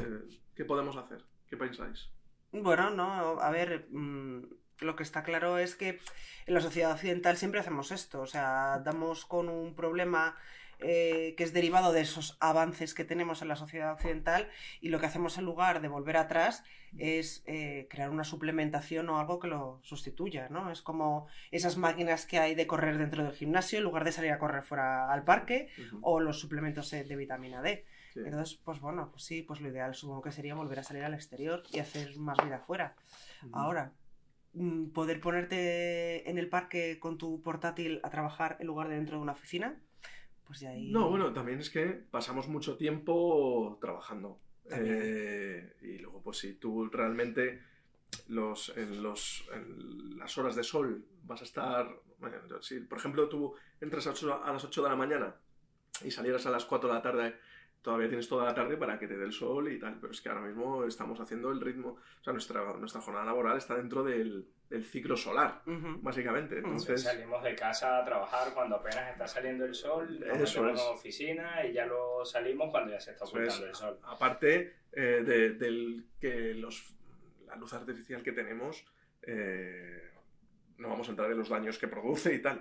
¿Qué 0.55 0.65
podemos 0.65 0.97
hacer? 0.97 1.23
¿Qué 1.47 1.57
pensáis? 1.57 2.09
Bueno, 2.53 2.91
no, 2.91 3.41
a 3.41 3.51
ver, 3.51 3.87
mm, 3.91 4.43
lo 4.81 4.97
que 4.97 5.03
está 5.03 5.23
claro 5.23 5.59
es 5.59 5.75
que 5.75 6.01
en 6.47 6.55
la 6.55 6.61
sociedad 6.61 6.93
occidental 6.93 7.37
siempre 7.37 7.61
hacemos 7.61 7.91
esto, 7.91 8.23
o 8.23 8.27
sea, 8.27 8.81
damos 8.85 9.27
con 9.27 9.49
un 9.49 9.75
problema 9.75 10.37
eh, 10.83 11.35
que 11.37 11.45
es 11.45 11.53
derivado 11.53 11.93
de 11.93 12.01
esos 12.01 12.37
avances 12.41 12.95
que 12.95 13.05
tenemos 13.05 13.43
en 13.43 13.49
la 13.49 13.57
sociedad 13.57 13.93
occidental 13.93 14.49
y 14.81 14.89
lo 14.89 14.99
que 14.99 15.07
hacemos 15.07 15.39
en 15.39 15.45
lugar 15.45 15.81
de 15.81 15.89
volver 15.89 16.17
atrás 16.17 16.65
es 16.99 17.45
eh, 17.47 17.87
crear 17.89 18.11
una 18.11 18.25
suplementación 18.25 19.09
o 19.09 19.19
algo 19.19 19.39
que 19.39 19.47
lo 19.49 19.81
sustituya, 19.83 20.49
¿no? 20.49 20.73
Es 20.73 20.83
como 20.83 21.29
esas 21.51 21.77
máquinas 21.77 22.27
que 22.27 22.39
hay 22.39 22.55
de 22.55 22.67
correr 22.67 22.99
dentro 22.99 23.23
del 23.23 23.33
gimnasio 23.33 23.79
en 23.79 23.85
lugar 23.85 24.05
de 24.05 24.13
salir 24.13 24.33
a 24.33 24.39
correr 24.39 24.63
fuera 24.63 25.13
al 25.13 25.25
parque 25.25 25.69
o 26.01 26.21
los 26.21 26.41
suplementos 26.41 26.91
de 26.91 27.17
vitamina 27.17 27.63
D. 27.63 27.85
Sí. 28.13 28.21
Entonces, 28.25 28.59
pues 28.65 28.81
bueno, 28.81 29.11
pues 29.11 29.25
sí, 29.25 29.43
pues 29.43 29.61
lo 29.61 29.69
ideal 29.69 29.95
supongo 29.95 30.23
que 30.23 30.33
sería 30.33 30.55
volver 30.55 30.81
a 30.81 30.83
salir 30.83 31.05
al 31.05 31.15
exterior 31.15 31.63
y 31.73 31.79
hacer 31.79 32.17
más 32.17 32.37
vida 32.43 32.57
afuera. 32.57 32.97
Ahora, 33.53 33.93
mm, 34.55 34.91
poder 34.91 35.21
ponerte 35.21 36.29
en 36.29 36.39
el 36.39 36.49
parque 36.49 36.99
con 36.99 37.19
tu 37.19 37.41
portátil 37.41 38.01
a 38.03 38.11
trabajar 38.11 38.57
en 38.61 38.67
lugar 38.67 38.89
de 38.89 38.97
dentro 38.97 39.17
de 39.17 39.23
una 39.23 39.33
oficina, 39.33 39.81
pues 40.51 40.59
ya 40.61 40.71
ahí... 40.71 40.91
No, 40.91 41.09
bueno, 41.09 41.33
también 41.33 41.61
es 41.61 41.71
que 41.71 41.85
pasamos 42.11 42.49
mucho 42.49 42.77
tiempo 42.77 43.79
trabajando. 43.81 44.41
Eh, 44.69 45.77
y 45.83 45.99
luego, 45.99 46.21
pues 46.23 46.39
si 46.39 46.55
tú 46.55 46.87
realmente 46.89 47.63
los, 48.27 48.77
en, 48.77 49.01
los, 49.01 49.49
en 49.55 50.19
las 50.19 50.37
horas 50.39 50.57
de 50.57 50.65
sol 50.65 51.05
vas 51.23 51.41
a 51.43 51.45
estar... 51.45 51.89
bueno, 52.19 52.37
si, 52.63 52.81
por 52.81 52.99
ejemplo, 52.99 53.29
tú 53.29 53.55
entras 53.81 54.09
a, 54.09 54.11
ocho- 54.11 54.43
a 54.45 54.53
las 54.53 54.65
8 54.65 54.83
de 54.83 54.89
la 54.89 54.97
mañana 54.97 55.37
y 56.05 56.11
salieras 56.11 56.47
a 56.47 56.51
las 56.51 56.65
4 56.65 56.89
de 56.89 56.95
la 56.97 57.03
tarde, 57.03 57.37
todavía 57.83 58.09
tienes 58.09 58.29
toda 58.29 58.45
la 58.45 58.55
tarde 58.55 58.77
para 58.77 58.99
que 58.99 59.07
te 59.07 59.17
dé 59.17 59.25
el 59.25 59.33
sol 59.33 59.73
y 59.73 59.79
tal. 59.79 59.99
Pero 60.01 60.13
es 60.13 60.21
que 60.21 60.29
ahora 60.29 60.43
mismo 60.43 60.85
estamos 60.85 61.19
haciendo 61.21 61.51
el 61.51 61.61
ritmo... 61.61 61.97
O 62.21 62.23
sea, 62.25 62.33
nuestra, 62.33 62.63
nuestra 62.79 63.01
jornada 63.01 63.27
laboral 63.27 63.57
está 63.57 63.75
dentro 63.75 64.03
del, 64.05 64.47
del 64.69 64.85
ciclo 64.85 65.17
solar, 65.17 65.63
básicamente. 66.01 66.59
Entonces... 66.59 67.03
Salimos 67.03 67.43
de 67.43 67.55
casa 67.55 67.99
a 67.99 68.05
trabajar 68.05 68.53
cuando 68.55 68.77
apenas 68.77 69.11
está 69.11 69.27
saliendo 69.27 69.65
el 69.65 69.75
sol, 69.75 70.21
nos 70.21 70.39
Eso 70.41 70.63
metemos 70.63 70.81
es. 70.81 70.87
en 70.87 70.95
oficina 70.95 71.67
y 71.67 71.73
ya 71.73 71.87
lo 71.87 72.25
salimos 72.25 72.71
cuando 72.71 72.91
ya 72.93 73.01
se 73.01 73.13
está 73.13 73.25
es. 73.25 73.31
ocultando 73.31 73.67
el 73.67 73.75
sol. 73.75 73.99
Aparte 74.05 74.77
eh, 74.93 75.23
de, 75.25 75.51
del 75.55 76.07
que 76.21 76.55
los, 76.55 76.95
la 77.47 77.57
luz 77.57 77.73
artificial 77.73 78.23
que 78.23 78.33
tenemos, 78.33 78.85
eh, 79.23 80.11
no 80.79 80.89
vamos 80.89 81.09
a 81.09 81.11
entrar 81.11 81.31
en 81.31 81.39
los 81.39 81.49
daños 81.49 81.79
que 81.79 81.89
produce 81.89 82.35
y 82.35 82.41
tal, 82.43 82.61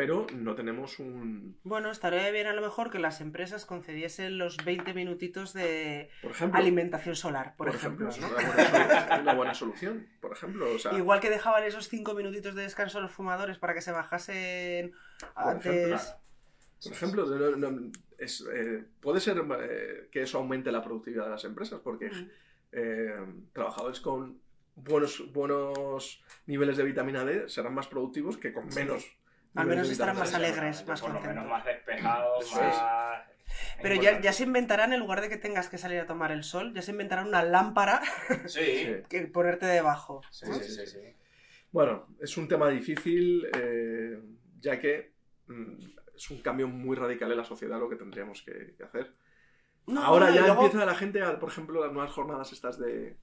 pero 0.00 0.26
no 0.34 0.54
tenemos 0.54 0.98
un... 0.98 1.58
Bueno, 1.62 1.90
estaría 1.90 2.30
bien 2.30 2.46
a 2.46 2.54
lo 2.54 2.62
mejor 2.62 2.90
que 2.90 2.98
las 2.98 3.20
empresas 3.20 3.66
concediesen 3.66 4.38
los 4.38 4.56
20 4.64 4.94
minutitos 4.94 5.52
de 5.52 6.08
Por 6.22 6.30
ejemplo, 6.30 6.58
alimentación 6.58 7.14
solar, 7.16 7.54
por, 7.54 7.66
por 7.66 7.76
ejemplo. 7.76 8.08
ejemplo, 8.08 8.30
¿no? 8.30 8.38
es 8.38 8.48
una 8.70 8.72
buena, 8.72 9.08
solu- 9.10 9.20
una 9.22 9.34
buena 9.34 9.54
solución, 9.54 10.06
por 10.22 10.32
ejemplo. 10.32 10.74
O 10.74 10.78
sea, 10.78 10.96
Igual 10.96 11.20
que 11.20 11.28
dejaban 11.28 11.64
esos 11.64 11.90
5 11.90 12.14
minutitos 12.14 12.54
de 12.54 12.62
descanso 12.62 12.96
a 12.96 13.02
los 13.02 13.12
fumadores 13.12 13.58
para 13.58 13.74
que 13.74 13.82
se 13.82 13.92
bajasen 13.92 14.92
antes... 15.34 16.16
ejemplo. 16.90 17.26
Por 17.26 17.36
ejemplo, 17.36 17.56
no- 17.70 17.90
es, 18.16 18.42
eh, 18.54 18.82
puede 19.00 19.20
ser 19.20 19.36
eh, 19.60 20.08
que 20.10 20.22
eso 20.22 20.38
aumente 20.38 20.72
la 20.72 20.82
productividad 20.82 21.24
de 21.24 21.30
las 21.30 21.44
empresas, 21.44 21.78
porque 21.84 22.10
eh, 22.72 23.14
trabajadores 23.52 24.00
con 24.00 24.40
buenos, 24.76 25.30
buenos 25.32 26.22
niveles 26.46 26.78
de 26.78 26.84
vitamina 26.84 27.22
D 27.22 27.50
serán 27.50 27.74
más 27.74 27.86
productivos 27.88 28.38
que 28.38 28.54
con 28.54 28.66
menos. 28.68 29.04
Al 29.54 29.66
menos 29.66 29.90
estarán 29.90 30.16
más 30.18 30.32
alegres, 30.34 30.86
más 30.86 31.00
por 31.00 31.10
lo 31.10 31.16
contentos. 31.16 31.42
menos 31.44 31.50
más 31.50 31.64
despejados, 31.64 32.54
más... 32.54 33.22
Pero 33.82 33.96
ya, 33.96 34.20
ya 34.20 34.32
se 34.32 34.44
inventarán, 34.44 34.92
en 34.92 35.00
lugar 35.00 35.20
de 35.20 35.28
que 35.28 35.36
tengas 35.36 35.68
que 35.68 35.76
salir 35.76 35.98
a 35.98 36.06
tomar 36.06 36.30
el 36.30 36.44
sol, 36.44 36.72
ya 36.72 36.82
se 36.82 36.92
inventarán 36.92 37.26
una 37.26 37.42
lámpara 37.42 38.00
Sí, 38.46 39.02
que 39.08 39.22
ponerte 39.22 39.66
debajo. 39.66 40.22
sí, 40.30 40.46
¿no? 40.48 40.54
sí, 40.54 40.70
sí, 40.72 40.86
sí. 40.86 40.98
Bueno, 41.72 42.06
es 42.20 42.36
un 42.36 42.46
tema 42.46 42.68
difícil, 42.68 43.48
eh, 43.56 44.20
ya 44.60 44.78
que 44.78 45.12
mm, 45.48 45.72
es 46.14 46.30
un 46.30 46.42
cambio 46.42 46.68
muy 46.68 46.96
radical 46.96 47.30
en 47.32 47.38
la 47.38 47.44
sociedad 47.44 47.78
lo 47.80 47.88
que 47.88 47.96
tendríamos 47.96 48.42
que, 48.42 48.74
que 48.76 48.84
hacer. 48.84 49.12
No, 49.86 50.02
Ahora 50.04 50.30
ya 50.30 50.42
luego- 50.42 50.64
empieza 50.64 50.84
la 50.86 50.94
gente, 50.94 51.20
a, 51.22 51.38
por 51.40 51.48
ejemplo, 51.50 51.82
las 51.84 51.92
nuevas 51.92 52.12
jornadas 52.12 52.52
estas 52.52 52.78
de, 52.78 53.16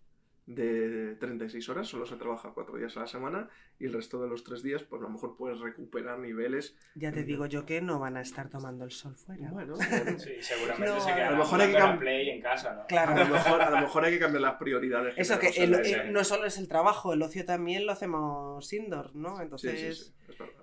de 0.48 1.16
36 1.20 1.68
horas, 1.68 1.88
solo 1.90 2.06
se 2.06 2.16
trabaja 2.16 2.52
cuatro 2.54 2.78
días 2.78 2.96
a 2.96 3.02
la 3.02 3.08
semana 3.08 3.50
y 3.80 3.86
el 3.86 3.92
resto 3.94 4.24
de 4.24 4.30
los 4.30 4.46
tres 4.46 4.64
días, 4.64 4.82
pues 4.82 5.02
a 5.02 5.04
lo 5.04 5.10
mejor 5.10 5.36
puedes 5.36 5.60
recuperar 5.60 6.18
niveles. 6.20 6.74
Ya 6.96 7.12
te 7.12 7.24
digo 7.24 7.46
yo 7.48 7.66
que 7.66 7.82
no 7.82 8.00
van 8.00 8.16
a 8.16 8.22
estar 8.22 8.50
tomando 8.50 8.86
el 8.86 8.92
sol 8.92 9.14
fuera. 9.16 9.52
Bueno, 9.52 9.76
Sí, 10.18 10.32
seguramente 10.40 10.88
No, 10.90 11.00
se 11.02 11.12
a 11.12 11.16
quedan 11.16 11.32
lo 11.34 11.38
mejor 11.40 11.62
hay 11.62 11.72
que 11.72 11.78
a 11.78 11.82
cam- 11.82 11.94
la 11.94 12.00
Play 12.00 12.30
en 12.30 12.42
casa, 12.42 12.74
¿no? 12.76 12.88
Claro. 12.88 13.12
a 13.12 13.24
lo 13.26 13.34
mejor, 13.34 13.62
a 13.62 13.70
lo 13.70 13.78
mejor 13.82 14.06
hay 14.06 14.14
que 14.14 14.20
cambiar 14.20 14.42
las 14.42 14.56
prioridades. 14.56 15.14
Eso 15.18 15.38
que 15.38 15.50
el- 15.50 15.74
eh, 15.76 16.10
no 16.12 16.24
solo 16.24 16.46
es 16.46 16.58
el 16.58 16.70
trabajo, 16.70 17.12
el 17.12 17.22
ocio 17.22 17.44
también 17.44 17.86
lo 17.86 17.92
hacemos 17.92 18.72
indoor, 18.72 19.14
¿no? 19.18 19.42
Entonces, 19.42 19.72
sí, 19.98 20.04
sí, 20.06 20.14
es 20.30 20.38
verdad, 20.40 20.48
es 20.48 20.56
verdad. 20.56 20.57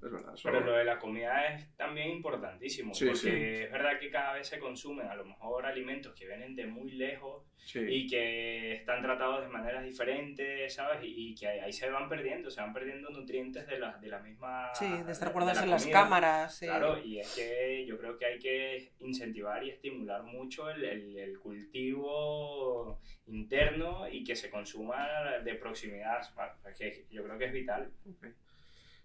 Es 0.00 0.12
verdad, 0.12 0.32
eso- 0.34 0.48
Pero 0.48 0.60
lo 0.60 0.72
de 0.76 0.84
la 0.84 0.96
comida 0.98 1.46
es 1.54 1.74
también 1.76 2.10
importantísimo, 2.10 2.94
Sí, 2.94 3.06
porque 3.06 3.18
sí. 3.18 3.28
es 3.64 3.72
verdad 3.72 3.98
que 3.98 4.10
cada 4.10 4.34
vez 4.34 4.46
se 4.46 4.60
consumen 4.60 5.08
a 5.08 5.14
lo 5.16 5.24
mejor 5.24 5.66
alimentos 5.66 6.14
que 6.14 6.24
vienen 6.26 6.54
de 6.54 6.66
muy 6.66 6.92
lejos 6.92 7.44
sí. 7.56 7.80
y 7.80 8.06
que 8.06 8.74
están 8.74 9.02
tratados 9.02 9.42
de 9.42 9.48
maneras 9.48 9.82
diferentes, 9.84 10.72
¿sabes? 10.72 11.00
Y, 11.02 11.34
que 11.34 11.48
ahí, 11.48 11.58
ahí 11.58 11.72
se 11.72 11.90
van 11.90 12.08
perdiendo, 12.08 12.48
se 12.48 12.60
van 12.60 12.72
perdiendo 12.72 13.10
nutrientes 13.10 13.66
de 13.66 13.78
la, 13.80 13.96
de 13.98 14.06
la 14.08 14.20
misma... 14.20 14.70
sí, 14.74 14.86
de 15.04 15.10
estar 15.10 15.32
guardados 15.32 15.58
la 15.58 15.64
en 15.64 15.70
las 15.72 15.86
cámaras. 15.88 16.54
sí. 16.56 16.66
Claro, 16.66 16.98
y 17.02 17.18
es 17.18 17.34
que 17.34 17.84
yo 17.84 17.98
creo 17.98 18.16
que 18.16 18.24
hay 18.26 18.38
que 18.38 18.92
incentivar 19.00 19.64
y 19.64 19.70
estimular 19.70 20.22
mucho 20.22 20.70
el, 20.70 20.84
el- 20.84 21.18
el 21.18 21.38
cultivo 21.40 23.00
interno 23.26 24.08
y 24.08 24.24
que 24.24 24.36
se 24.36 24.48
consuma 24.50 25.06
de 25.44 25.54
proximidad, 25.56 26.20
porque 26.62 27.04
yo 27.10 27.24
creo 27.24 27.38
que 27.38 27.44
es 27.46 27.52
vital, 27.52 27.90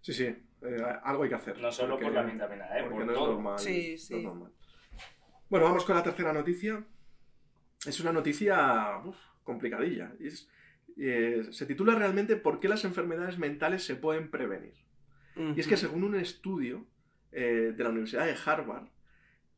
Sí, 0.03 0.13
sí, 0.13 0.24
eh, 0.25 0.83
algo 1.03 1.24
hay 1.24 1.29
que 1.29 1.36
hacer. 1.36 1.57
no 1.60 1.72
solo 1.72 1.91
porque- 1.95 2.05
por 2.05 2.13
la 2.13 2.24
vitamina 2.24 2.67
D, 2.69 2.81
porque 2.83 2.95
por 2.98 3.05
no 3.05 3.12
es 3.13 3.17
normal. 3.19 3.60
Sí, 3.60 3.88
no 3.89 3.93
es 3.95 4.05
sí. 4.05 4.24
normal. 4.24 4.51
Bueno, 5.50 5.65
vamos 5.65 5.86
con 5.86 5.95
la 5.95 6.03
tercera 6.03 6.33
noticia. 6.33 6.83
Es 7.86 8.00
una 8.00 8.12
noticia 8.13 8.98
uf, 9.05 9.15
complicadilla. 9.43 10.13
es- 10.19 10.50
eh, 10.98 11.48
se 11.51 11.65
titula 11.65 11.95
realmente 11.95 12.36
¿Por 12.36 12.60
qué 12.60 12.67
las 12.67 12.86
enfermedades 12.86 13.38
mentales 13.39 13.83
se 13.86 13.95
pueden 13.95 14.29
prevenir? 14.29 14.75
Y 15.36 15.60
es 15.60 15.67
que 15.67 15.77
según 15.77 16.03
un 16.03 16.15
estudio 16.15 16.86
eh, 17.31 17.74
de 17.75 17.83
la 17.83 17.89
Universidad 17.89 18.25
de 18.27 18.36
Harvard, 18.45 18.89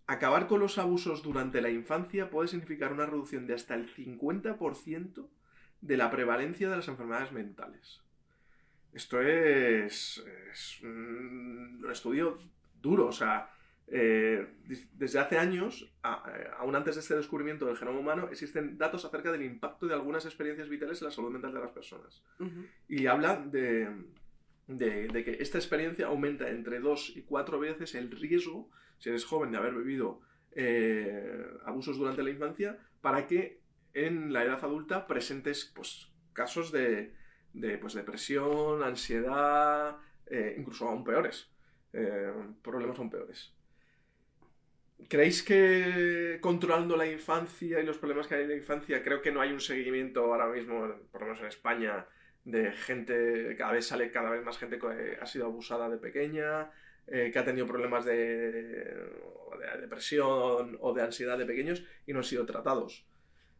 acabar 0.07 0.47
con 0.47 0.61
los 0.61 0.77
abusos 0.77 1.23
durante 1.23 1.61
la 1.61 1.69
infancia 1.69 2.29
puede 2.29 2.47
significar 2.47 2.93
una 2.93 3.05
reducción 3.05 3.47
de 3.47 3.53
hasta 3.55 3.75
el 3.75 3.89
50% 3.93 5.27
de 5.81 5.97
la 5.97 6.09
prevalencia 6.11 6.69
de 6.69 6.77
las 6.77 6.87
enfermedades 6.87 7.33
mentales. 7.33 8.01
Esto 8.95 9.21
es, 9.21 10.23
es 10.51 10.81
un 10.81 11.85
estudio 11.91 12.39
duro, 12.81 13.07
o 13.07 13.11
sea, 13.11 13.49
eh, 13.87 14.47
des- 14.65 14.87
desde 14.97 15.19
hace 15.19 15.37
años, 15.37 15.83
eh, 16.03 16.47
aún 16.57 16.75
antes 16.75 16.95
de 16.95 17.01
este 17.01 17.15
descubrimiento 17.15 17.65
del 17.65 17.77
genoma 17.77 17.99
humano, 17.99 18.29
existen 18.31 18.77
datos 18.77 19.03
acerca 19.05 19.31
del 19.31 19.43
impacto 19.43 19.85
de 19.85 19.93
algunas 19.93 20.25
experiencias 20.25 20.69
vitales 20.69 21.01
en 21.01 21.05
la 21.07 21.11
salud 21.11 21.29
mental 21.29 21.53
de 21.53 21.59
las 21.59 21.71
personas. 21.71 22.23
Y 22.87 23.05
habla 23.07 23.35
de, 23.37 23.89
de- 24.67 25.07
de 25.09 25.23
que 25.25 25.37
esta 25.41 25.57
experiencia 25.57 26.07
aumenta 26.07 26.49
entre 26.49 26.79
dos 26.79 27.11
y 27.15 27.21
cuatro 27.23 27.59
veces 27.59 27.93
el 27.95 28.09
riesgo, 28.11 28.71
si 28.97 29.09
eres 29.09 29.25
joven, 29.25 29.51
de 29.51 29.57
haber 29.57 29.73
vivido 29.75 30.21
eh, 30.57 31.45
abusos 31.65 31.97
durante 31.97 32.23
la 32.23 32.29
infancia, 32.29 32.79
para 33.01 33.27
que 33.27 33.59
en 33.93 34.31
la 34.33 34.43
edad 34.45 34.63
adulta 34.63 35.05
presentes 35.05 35.69
pues, 35.75 36.07
casos 36.33 36.71
de, 36.71 37.13
de, 37.55 37.77
pues, 37.77 37.93
depresión, 37.93 38.83
ansiedad, 38.83 39.97
eh, 40.27 40.55
incluso 40.57 40.87
aún 40.87 41.03
peores, 41.03 41.49
eh, 41.93 42.31
problemas 42.61 42.99
aún 42.99 43.09
peores. 43.09 43.53
¿Creéis 45.07 45.43
que 45.43 46.39
controlando 46.41 46.95
la 46.97 47.05
infancia 47.05 47.79
y 47.79 47.85
los 47.85 47.97
problemas 47.97 48.27
que 48.27 48.35
hay 48.35 48.43
en 48.43 48.49
la 48.49 48.55
infancia, 48.55 49.03
creo 49.03 49.21
que 49.21 49.31
no 49.31 49.41
hay 49.41 49.51
un 49.51 49.59
seguimiento 49.59 50.33
ahora 50.33 50.47
mismo, 50.47 50.95
por 51.11 51.21
lo 51.21 51.27
menos 51.27 51.41
en 51.41 51.47
España, 51.47 52.05
de 52.43 52.71
gente, 52.73 53.55
cada 53.57 53.71
vez 53.73 53.87
sale 53.87 54.11
cada 54.11 54.29
vez 54.29 54.43
más 54.43 54.57
gente 54.57 54.77
que 54.77 55.17
ha 55.19 55.25
sido 55.25 55.45
abusada 55.45 55.89
de 55.89 55.97
pequeña, 55.97 56.71
eh, 57.07 57.29
que 57.31 57.39
ha 57.39 57.45
tenido 57.45 57.67
problemas 57.67 58.05
de, 58.05 58.51
de 58.51 59.81
depresión 59.81 60.77
o 60.79 60.93
de 60.93 61.01
ansiedad 61.01 61.37
de 61.37 61.45
pequeños 61.45 61.83
y 62.05 62.13
no 62.13 62.19
han 62.19 62.25
sido 62.25 62.45
tratados? 62.45 63.05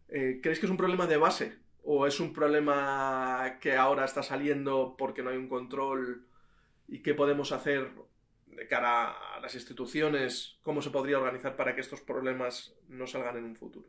¿Creéis 0.08 0.60
que 0.60 0.66
es 0.68 0.70
un 0.70 0.78
problema 0.78 1.08
de 1.08 1.18
base 1.18 1.65
o 1.88 2.08
es 2.08 2.20
un 2.20 2.34
problema 2.34 3.58
que 3.62 3.76
ahora 3.76 4.06
está 4.06 4.24
saliendo 4.24 4.96
porque 4.98 5.22
no 5.22 5.30
hay 5.30 5.38
un 5.38 5.48
control 5.48 6.26
y 6.88 7.04
qué 7.04 7.14
podemos 7.14 7.52
hacer 7.52 7.92
de 8.48 8.68
cara 8.68 9.36
a 9.36 9.40
las 9.40 9.54
instituciones, 9.54 10.58
cómo 10.64 10.82
se 10.82 10.90
podría 10.90 11.20
organizar 11.20 11.56
para 11.56 11.76
que 11.76 11.82
estos 11.82 12.02
problemas 12.02 12.76
no 12.88 13.06
salgan 13.06 13.38
en 13.38 13.44
un 13.44 13.56
futuro? 13.56 13.88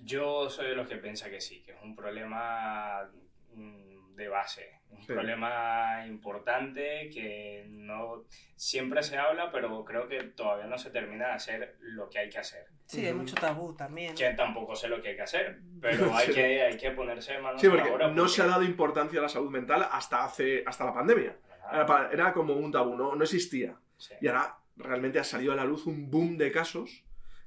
Yo 0.00 0.48
soy 0.48 0.68
de 0.68 0.76
los 0.76 0.88
que 0.88 0.96
piensa 0.96 1.28
que 1.28 1.40
sí, 1.40 1.62
que 1.62 1.72
es 1.72 1.82
un 1.82 1.96
problema 1.96 3.10
mm, 3.54 3.87
de 4.18 4.28
base, 4.28 4.80
un 4.90 5.00
Sí. 5.00 5.06
problema 5.06 6.04
importante 6.06 7.08
que 7.12 7.64
no 7.70 8.24
siempre 8.56 9.02
se 9.02 9.16
habla, 9.16 9.50
pero 9.50 9.84
creo 9.84 10.08
que 10.08 10.22
todavía 10.24 10.66
no 10.66 10.76
se 10.76 10.90
termina 10.90 11.28
de 11.28 11.32
hacer 11.34 11.76
lo 11.80 12.10
que 12.10 12.18
hay 12.18 12.28
que 12.28 12.38
hacer. 12.38 12.66
Sí, 12.86 13.06
hay 13.06 13.14
mucho 13.14 13.34
tabú 13.36 13.74
también. 13.74 14.14
Que 14.14 14.30
tampoco 14.34 14.74
sé 14.74 14.88
lo 14.88 15.00
que 15.00 15.10
hay 15.10 15.16
que 15.16 15.22
hacer, 15.22 15.60
pero 15.80 16.10
hay, 16.14 16.26
Sí. 16.26 16.34
que, 16.34 16.62
hay 16.62 16.76
que 16.76 16.90
ponerse 16.90 17.38
manos 17.38 17.60
Sí, 17.60 17.68
a 17.68 17.70
la 17.70 17.76
porque 17.76 17.92
obra. 17.94 18.08
no 18.10 18.28
se 18.28 18.42
ha 18.42 18.46
dado 18.46 18.62
importancia 18.64 19.18
a 19.20 19.22
la 19.22 19.28
salud 19.28 19.50
mental 19.50 19.86
hasta 19.90 20.24
hace 20.24 20.62
hasta 20.66 20.84
la 20.84 20.92
pandemia. 20.92 21.36
Era, 21.72 22.10
era 22.12 22.32
como 22.32 22.54
un 22.54 22.72
tabú, 22.72 22.96
no, 22.96 23.14
no 23.14 23.22
existía. 23.24 23.76
Sí. 23.98 24.14
Y 24.20 24.26
ahora 24.28 24.58
realmente 24.76 25.18
ha 25.18 25.24
salido 25.24 25.52
a 25.52 25.56
la 25.56 25.64
luz 25.64 25.86
un 25.86 26.10
boom 26.10 26.36
de 26.38 26.50
casos 26.50 27.04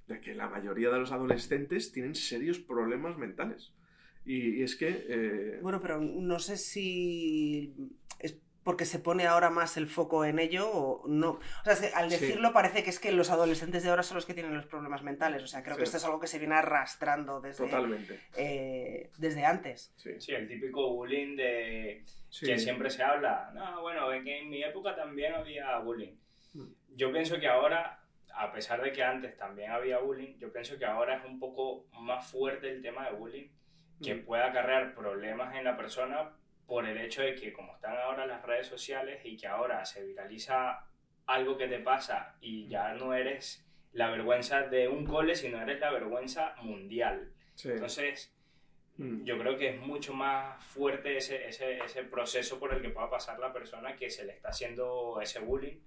de 0.08 0.20
que 0.22 0.36
la 0.36 0.48
mayoría 0.48 0.90
de 0.90 1.00
los 1.00 1.12
adolescentes 1.12 1.92
tienen 1.92 2.16
serios 2.16 2.60
problemas 2.60 3.18
mentales. 3.18 3.74
Y, 4.26 4.60
y 4.60 4.64
es 4.64 4.76
que... 4.76 5.06
eh, 5.10 5.60
Bueno, 5.62 5.82
pero 5.82 6.00
no 6.00 6.40
sé 6.40 6.58
si 6.58 7.74
es 8.20 8.38
porque 8.64 8.86
se 8.86 9.00
pone 9.00 9.26
ahora 9.26 9.50
más 9.50 9.76
el 9.78 9.88
foco 9.88 10.24
en 10.24 10.38
ello 10.38 10.70
o 10.72 11.08
no. 11.08 11.32
O 11.32 11.42
sea, 11.64 11.74
es 11.74 11.80
que 11.80 11.88
al 11.88 12.12
Sí. 12.12 12.20
decirlo 12.20 12.54
parece 12.54 12.84
que 12.84 12.92
es 12.92 13.00
que 13.00 13.12
los 13.12 13.32
adolescentes 13.32 13.82
de 13.82 13.90
ahora 13.90 14.04
son 14.04 14.16
los 14.16 14.28
que 14.28 14.36
tienen 14.36 14.54
los 14.54 14.68
problemas 14.68 15.02
mentales. 15.02 15.42
O 15.42 15.48
sea, 15.48 15.64
creo 15.64 15.76
Sí. 15.76 15.80
que 15.80 15.84
esto 15.86 15.98
es 15.98 16.06
algo 16.06 16.20
que 16.20 16.28
se 16.28 16.38
viene 16.38 16.54
arrastrando 16.54 17.42
desde, 17.42 17.66
totalmente. 17.66 18.20
eh, 18.38 19.10
desde 19.18 19.46
antes. 19.46 19.92
Sí. 19.96 20.12
Sí, 20.20 20.34
el 20.34 20.48
típico 20.48 20.94
bullying 20.94 21.36
de 21.36 22.04
Sí. 22.30 22.46
que 22.46 22.60
siempre 22.60 22.92
se 22.92 23.02
habla. 23.02 23.52
No, 23.56 23.82
bueno, 23.82 24.12
es 24.14 24.24
que 24.24 24.42
en 24.42 24.50
mi 24.52 24.64
época 24.64 24.96
también 24.96 25.34
había 25.34 25.80
bullying. 25.80 26.14
Mm. 26.54 26.68
Yo 26.96 27.12
pienso 27.12 27.40
que 27.40 27.48
ahora, 27.48 28.04
a 28.36 28.52
pesar 28.54 28.84
de 28.84 28.92
que 28.92 29.02
antes 29.02 29.36
también 29.38 29.72
había 29.72 29.98
bullying, 29.98 30.38
yo 30.38 30.54
pienso 30.54 30.78
que 30.78 30.86
ahora 30.86 31.18
es 31.18 31.26
un 31.26 31.40
poco 31.40 31.88
más 32.00 32.30
fuerte 32.30 32.70
el 32.70 32.82
tema 32.84 33.10
de 33.10 33.16
bullying 33.18 33.48
que 34.04 34.16
puede 34.16 34.44
acarrear 34.44 34.94
problemas 34.96 35.56
en 35.56 35.64
la 35.64 35.78
persona 35.78 36.32
por 36.68 36.86
el 36.88 36.98
hecho 37.00 37.22
de 37.22 37.36
que 37.36 37.52
como 37.54 37.74
están 37.76 37.96
ahora 37.98 38.26
las 38.26 38.44
redes 38.46 38.68
sociales 38.68 39.22
y 39.26 39.38
que 39.38 39.48
ahora 39.48 39.86
se 39.86 40.04
viraliza 40.06 40.86
algo 41.28 41.58
que 41.58 41.68
te 41.68 41.80
pasa 41.80 42.36
y 42.42 42.68
ya 42.68 42.94
no 42.94 43.14
eres 43.14 43.66
la 43.94 44.10
vergüenza 44.10 44.62
de 44.64 44.88
un 44.88 45.06
cole, 45.06 45.36
sino 45.36 45.62
eres 45.62 45.80
la 45.80 45.92
vergüenza 45.92 46.56
mundial. 46.62 47.32
Sí. 47.56 47.70
Entonces, 47.70 48.34
Mm. 48.98 49.24
yo 49.24 49.38
creo 49.40 49.58
que 49.58 49.70
es 49.70 49.80
mucho 49.80 50.14
más 50.14 50.62
fuerte 50.66 51.16
ese, 51.18 51.48
ese, 51.48 51.78
ese 51.80 52.04
proceso 52.04 52.60
por 52.60 52.74
el 52.74 52.82
que 52.82 52.90
pueda 52.90 53.10
pasar 53.10 53.40
la 53.40 53.52
persona 53.54 53.96
que 53.96 54.10
se 54.10 54.26
le 54.26 54.34
está 54.34 54.50
haciendo 54.50 55.20
ese 55.22 55.40
bullying. 55.40 55.78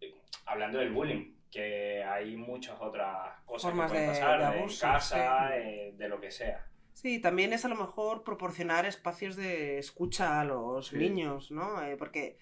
Eh, 0.00 0.14
Hablando 0.46 0.78
del 0.78 0.90
bullying, 0.90 1.34
que 1.50 2.02
hay 2.02 2.34
muchas 2.36 2.80
otras 2.80 3.40
cosas 3.44 3.70
Formas 3.70 3.90
que 3.92 3.98
pueden 3.98 4.12
de- 4.12 4.20
pasar, 4.20 4.52
de 4.52 4.58
en 4.58 4.68
casa, 4.78 5.48
sí. 5.50 5.54
eh, 5.58 5.92
de 5.96 6.08
lo 6.08 6.18
que 6.20 6.30
sea. 6.30 6.66
Sí, 6.94 7.18
también 7.18 7.52
es 7.52 7.64
a 7.64 7.68
lo 7.68 7.74
mejor 7.76 8.22
proporcionar 8.24 8.86
espacios 8.86 9.36
de 9.36 9.78
escucha 9.78 10.40
a 10.40 10.44
los 10.44 10.88
Sí. 10.88 10.96
niños, 10.96 11.50
¿no? 11.50 11.82
Eh, 11.82 11.96
porque 11.98 12.38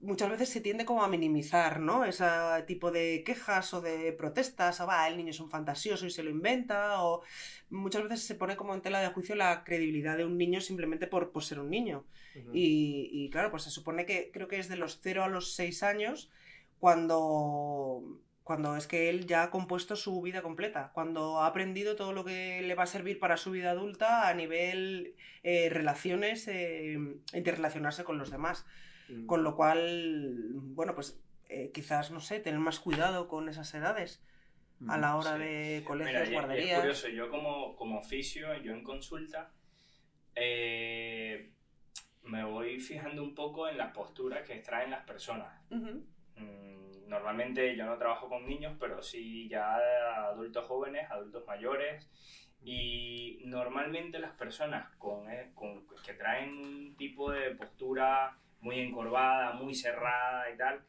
muchas 0.00 0.28
veces 0.28 0.48
se 0.48 0.60
tiende 0.60 0.84
como 0.84 1.02
a 1.04 1.08
minimizar, 1.08 1.80
¿no? 1.80 2.04
Ese 2.04 2.24
tipo 2.66 2.90
de 2.90 3.22
quejas 3.24 3.72
o 3.72 3.80
de 3.80 4.12
protestas, 4.12 4.80
o 4.80 4.86
va, 4.86 5.06
el 5.08 5.16
niño 5.16 5.30
es 5.30 5.40
un 5.40 5.48
fantasioso 5.50 6.04
y 6.04 6.10
se 6.10 6.22
lo 6.24 6.30
inventa, 6.30 7.02
o 7.04 7.22
muchas 7.70 8.02
veces 8.02 8.24
se 8.24 8.34
pone 8.34 8.56
como 8.56 8.74
en 8.74 8.82
tela 8.82 9.00
de 9.00 9.08
juicio 9.08 9.36
la 9.36 9.62
credibilidad 9.64 10.16
de 10.16 10.24
un 10.26 10.36
niño 10.36 10.60
simplemente 10.60 11.06
por, 11.06 11.30
por 11.30 11.44
ser 11.44 11.60
un 11.60 11.70
niño. 11.70 12.04
Y, 12.52 13.08
y 13.12 13.30
claro, 13.30 13.50
pues 13.50 13.62
se 13.64 13.70
supone 13.70 14.04
que 14.06 14.30
creo 14.32 14.48
que 14.48 14.58
es 14.58 14.68
de 14.68 14.76
los 14.76 15.00
0 15.02 15.24
a 15.24 15.28
los 15.28 15.54
6 15.54 15.82
años 15.82 16.30
cuando, 16.78 18.02
cuando 18.50 18.74
es 18.74 18.88
que 18.88 19.08
él 19.08 19.26
ya 19.28 19.44
ha 19.44 19.50
compuesto 19.52 19.94
su 19.94 20.20
vida 20.22 20.42
completa, 20.42 20.90
cuando 20.92 21.38
ha 21.40 21.46
aprendido 21.46 21.94
todo 21.94 22.12
lo 22.12 22.24
que 22.24 22.60
le 22.62 22.74
va 22.74 22.82
a 22.82 22.86
servir 22.86 23.20
para 23.20 23.36
su 23.36 23.52
vida 23.52 23.70
adulta 23.70 24.26
a 24.28 24.34
nivel 24.34 25.14
eh, 25.44 25.68
relaciones, 25.70 26.48
eh, 26.48 26.98
interrelacionarse 27.32 28.02
con 28.02 28.18
los 28.18 28.32
demás. 28.32 28.66
Mm. 29.08 29.26
Con 29.26 29.44
lo 29.44 29.54
cual, 29.54 30.50
bueno, 30.54 30.96
pues 30.96 31.20
eh, 31.48 31.70
quizás, 31.72 32.10
no 32.10 32.18
sé, 32.18 32.40
tener 32.40 32.58
más 32.58 32.80
cuidado 32.80 33.28
con 33.28 33.48
esas 33.48 33.72
edades 33.72 34.20
a 34.88 34.98
la 34.98 35.14
hora 35.14 35.34
Sí. 35.36 35.42
de 35.44 35.84
colegios, 35.86 36.12
Mira, 36.14 36.24
y 36.24 36.26
es 36.26 36.32
guarderías. 36.32 36.80
curioso, 36.80 37.06
yo 37.06 37.30
como, 37.30 37.76
como 37.76 38.00
oficio, 38.00 38.52
yo 38.64 38.72
en 38.72 38.82
consulta, 38.82 39.52
eh, 40.34 41.52
me 42.24 42.42
voy 42.42 42.80
fijando 42.80 43.22
un 43.22 43.32
poco 43.36 43.68
en 43.68 43.78
las 43.78 43.92
posturas 43.94 44.44
que 44.44 44.56
traen 44.56 44.90
las 44.90 45.04
personas. 45.04 45.52
Ujú. 45.70 45.84
Mm, 45.84 46.04
Normalmente 46.36 47.76
yo 47.76 47.84
no 47.86 47.98
trabajo 47.98 48.28
con 48.28 48.46
niños, 48.46 48.76
pero 48.78 49.02
sí 49.02 49.48
ya 49.48 49.76
adultos 50.28 50.64
jóvenes, 50.66 51.10
adultos 51.10 51.44
mayores, 51.46 52.08
Y 52.62 53.40
normalmente 53.46 54.18
las 54.18 54.32
personas 54.32 54.94
con, 54.96 55.30
eh, 55.30 55.50
con- 55.54 55.86
que 56.04 56.12
traen 56.12 56.58
un 56.58 56.94
tipo 56.94 57.30
de 57.30 57.54
postura 57.54 58.36
muy 58.60 58.80
encorvada, 58.80 59.54
muy 59.54 59.74
cerrada 59.74 60.50
y 60.50 60.58
tal, 60.58 60.84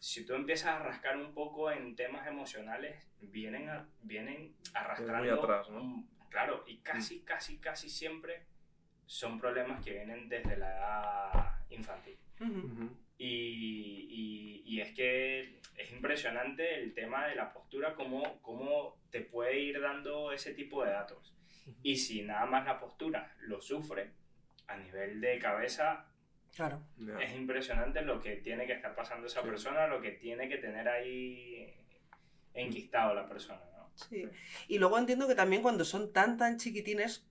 si 0.00 0.26
tú 0.26 0.34
empiezas 0.34 0.70
a 0.74 0.78
rascar 0.80 1.16
un 1.16 1.32
poco 1.34 1.70
en 1.70 1.94
temas 1.94 2.26
emocionales, 2.26 3.08
vienen, 3.20 3.68
a- 3.68 3.86
vienen 4.02 4.56
arrastrando... 4.74 5.40
atrás, 5.40 5.70
¿no? 5.70 5.80
un- 5.82 6.10
claro, 6.30 6.64
y 6.66 6.78
casi, 6.78 7.20
casi, 7.20 7.58
casi 7.58 7.88
siempre 7.88 8.46
son 9.06 9.38
problemas 9.38 9.84
que 9.84 9.92
vienen 9.92 10.28
desde 10.28 10.56
la 10.56 10.68
edad 10.76 11.58
infantil. 11.70 12.18
Ujú. 12.40 12.58
Ujú. 12.66 12.96
Y, 13.18 14.06
y- 14.10 14.62
y 14.64 14.80
es 14.80 14.94
que 14.94 15.58
es 15.76 15.92
impresionante 15.92 16.80
el 16.80 16.94
tema 16.94 17.26
de 17.26 17.34
la 17.34 17.52
postura, 17.52 17.94
cómo, 17.94 18.40
cómo 18.42 18.96
te 19.10 19.20
puede 19.22 19.58
ir 19.58 19.80
dando 19.80 20.32
ese 20.32 20.54
tipo 20.54 20.84
de 20.84 20.92
datos. 20.92 21.34
Y 21.82 21.96
si 21.96 22.22
nada 22.22 22.46
más 22.46 22.64
la 22.64 22.78
postura 22.80 23.34
lo 23.40 23.60
sufre 23.60 24.10
a 24.68 24.76
nivel 24.76 25.20
de 25.20 25.38
cabeza, 25.38 26.04
Claro. 26.56 26.80
Es 27.20 27.36
impresionante 27.36 28.00
lo 28.02 28.20
que 28.20 28.36
tiene 28.36 28.66
que 28.66 28.72
estar 28.72 28.94
pasando 28.96 29.26
esa 29.26 29.42
Sí. 29.42 29.46
persona, 29.48 29.86
lo 29.86 30.00
que 30.00 30.12
tiene 30.12 30.48
que 30.48 30.56
tener 30.56 30.88
ahí 30.88 31.72
enquistado 32.54 33.14
la 33.14 33.28
persona, 33.28 33.60
¿no? 33.76 33.90
Sí. 33.94 34.26
Y 34.66 34.78
luego 34.78 34.98
entiendo 34.98 35.28
que 35.28 35.34
también 35.36 35.62
cuando 35.62 35.84
son 35.84 36.10
tan, 36.12 36.36
tan 36.38 36.56
chiquitines, 36.56 37.24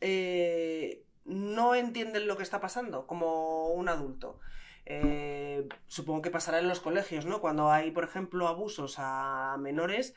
eh, 0.00 1.02
no 1.24 1.74
entienden 1.74 2.26
lo 2.26 2.36
que 2.36 2.42
está 2.42 2.58
pasando 2.60 3.06
como 3.06 3.68
un 3.74 3.88
adulto. 3.88 4.40
Eh, 4.86 5.66
supongo 5.86 6.22
que 6.22 6.30
pasará 6.30 6.58
en 6.58 6.68
los 6.68 6.80
colegios, 6.80 7.24
¿no? 7.26 7.40
Cuando 7.40 7.70
hay, 7.70 7.90
por 7.90 8.04
ejemplo, 8.04 8.48
abusos 8.48 8.96
a 8.98 9.56
menores, 9.58 10.14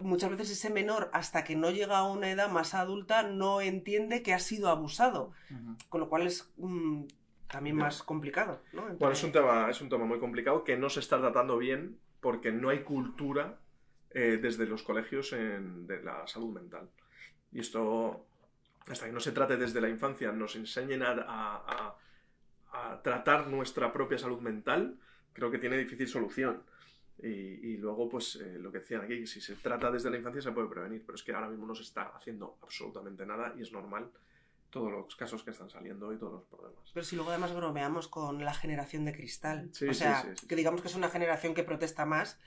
muchas 0.00 0.30
veces 0.30 0.50
ese 0.50 0.70
menor, 0.70 1.08
hasta 1.12 1.44
que 1.44 1.56
no 1.56 1.70
llega 1.70 1.98
a 1.98 2.04
una 2.10 2.30
edad 2.30 2.50
más 2.50 2.74
adulta, 2.74 3.22
no 3.22 3.60
entiende 3.60 4.22
que 4.22 4.34
ha 4.34 4.38
sido 4.40 4.68
abusado. 4.68 5.32
Con 5.88 6.00
lo 6.00 6.08
cual 6.08 6.26
es 6.26 6.52
mm, 6.56 7.04
también 7.48 7.76
más 7.76 8.02
complicado, 8.02 8.60
¿no? 8.72 8.82
Bueno, 8.98 9.12
es 9.12 9.22
un, 9.24 9.32
tema, 9.32 9.70
es 9.70 9.80
un 9.80 9.88
tema 9.88 10.04
muy 10.04 10.18
complicado 10.18 10.64
que 10.64 10.76
no 10.76 10.90
se 10.90 11.00
está 11.00 11.18
tratando 11.20 11.56
bien 11.58 11.98
porque 12.20 12.52
no 12.52 12.68
hay 12.70 12.80
cultura 12.80 13.58
eh, 14.10 14.38
desde 14.40 14.66
los 14.66 14.82
colegios 14.82 15.32
en- 15.32 15.86
de 15.86 16.02
la 16.02 16.26
salud 16.26 16.52
mental. 16.52 16.88
Y 17.52 17.60
esto, 17.60 18.26
hasta 18.88 19.06
que 19.06 19.12
no 19.12 19.20
se 19.20 19.32
trate 19.32 19.56
desde 19.56 19.80
la 19.80 19.88
infancia, 19.88 20.30
nos 20.32 20.56
enseñen 20.56 21.02
a, 21.02 21.10
a- 21.10 21.64
a- 21.66 21.96
a 22.74 23.00
tratar 23.02 23.46
nuestra 23.46 23.92
propia 23.92 24.18
salud 24.18 24.40
mental, 24.40 24.98
creo 25.32 25.50
que 25.50 25.58
tiene 25.58 25.78
difícil 25.78 26.08
solución. 26.08 26.62
Y, 27.22 27.28
y 27.28 27.76
luego, 27.76 28.08
pues, 28.08 28.36
eh, 28.36 28.58
lo 28.58 28.72
que 28.72 28.80
decían 28.80 29.02
aquí, 29.02 29.26
si 29.26 29.40
se 29.40 29.54
trata 29.54 29.90
desde 29.90 30.10
la 30.10 30.16
infancia 30.16 30.42
se 30.42 30.52
puede 30.52 30.68
prevenir, 30.68 31.02
pero 31.06 31.14
es 31.14 31.22
que 31.22 31.32
ahora 31.32 31.48
mismo 31.48 31.66
no 31.66 31.74
se 31.74 31.82
está 31.82 32.10
haciendo 32.14 32.58
absolutamente 32.62 33.24
nada 33.24 33.54
y 33.56 33.62
es 33.62 33.72
normal 33.72 34.10
todos 34.74 34.90
los 34.92 35.14
casos 35.16 35.42
que 35.44 35.52
están 35.52 35.70
saliendo 35.70 36.12
y 36.12 36.18
todos 36.18 36.32
los 36.32 36.44
problemas. 36.44 36.90
Pero 36.92 37.04
si 37.06 37.14
luego 37.16 37.30
además 37.30 37.54
bromeamos 37.54 38.08
con 38.08 38.44
la 38.44 38.52
generación 38.52 39.04
de 39.04 39.12
cristal. 39.12 39.70
Sí, 39.72 39.86
o 39.88 39.94
sea, 39.94 40.20
sí, 40.22 40.28
sí. 40.34 40.46
que 40.48 40.56
digamos 40.56 40.82
que 40.82 40.88
es 40.88 40.94
una 40.96 41.08
generación 41.08 41.54
que 41.54 41.62
protesta 41.64 42.04
más 42.04 42.38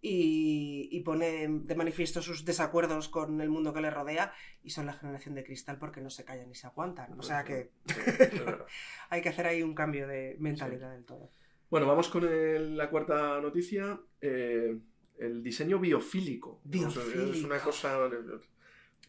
y, 0.00 0.88
y 0.90 1.00
pone 1.00 1.46
de 1.48 1.74
manifiesto 1.74 2.22
sus 2.22 2.44
desacuerdos 2.44 3.08
con 3.08 3.40
el 3.40 3.50
mundo 3.50 3.72
que 3.74 3.80
le 3.80 3.90
rodea 3.90 4.32
y 4.62 4.70
son 4.70 4.86
la 4.86 4.94
generación 4.94 5.34
de 5.34 5.44
cristal 5.44 5.78
porque 5.78 6.00
no 6.00 6.10
se 6.10 6.24
callan 6.24 6.48
ni 6.48 6.54
se 6.54 6.66
aguantan. 6.66 7.18
O 7.18 7.22
sea 7.22 7.44
que 7.44 7.70
Sí, 7.86 7.94
es 8.06 8.44
verdad. 8.44 8.66
hay 9.10 9.20
que 9.22 9.28
hacer 9.28 9.46
ahí 9.46 9.62
un 9.62 9.74
cambio 9.74 10.08
de 10.08 10.36
mentalidad 10.38 10.92
del 10.92 11.04
todo. 11.04 11.30
Bueno, 11.70 11.86
vamos 11.86 12.08
con 12.08 12.24
el- 12.26 12.76
la 12.76 12.88
cuarta 12.90 13.40
noticia. 13.40 14.00
eh, 14.20 14.78
el 15.18 15.42
diseño 15.42 15.80
biofílico. 15.80 16.60
Biofílico. 16.62 17.32
Es 17.32 17.42
una 17.42 17.58
cosa. 17.58 18.08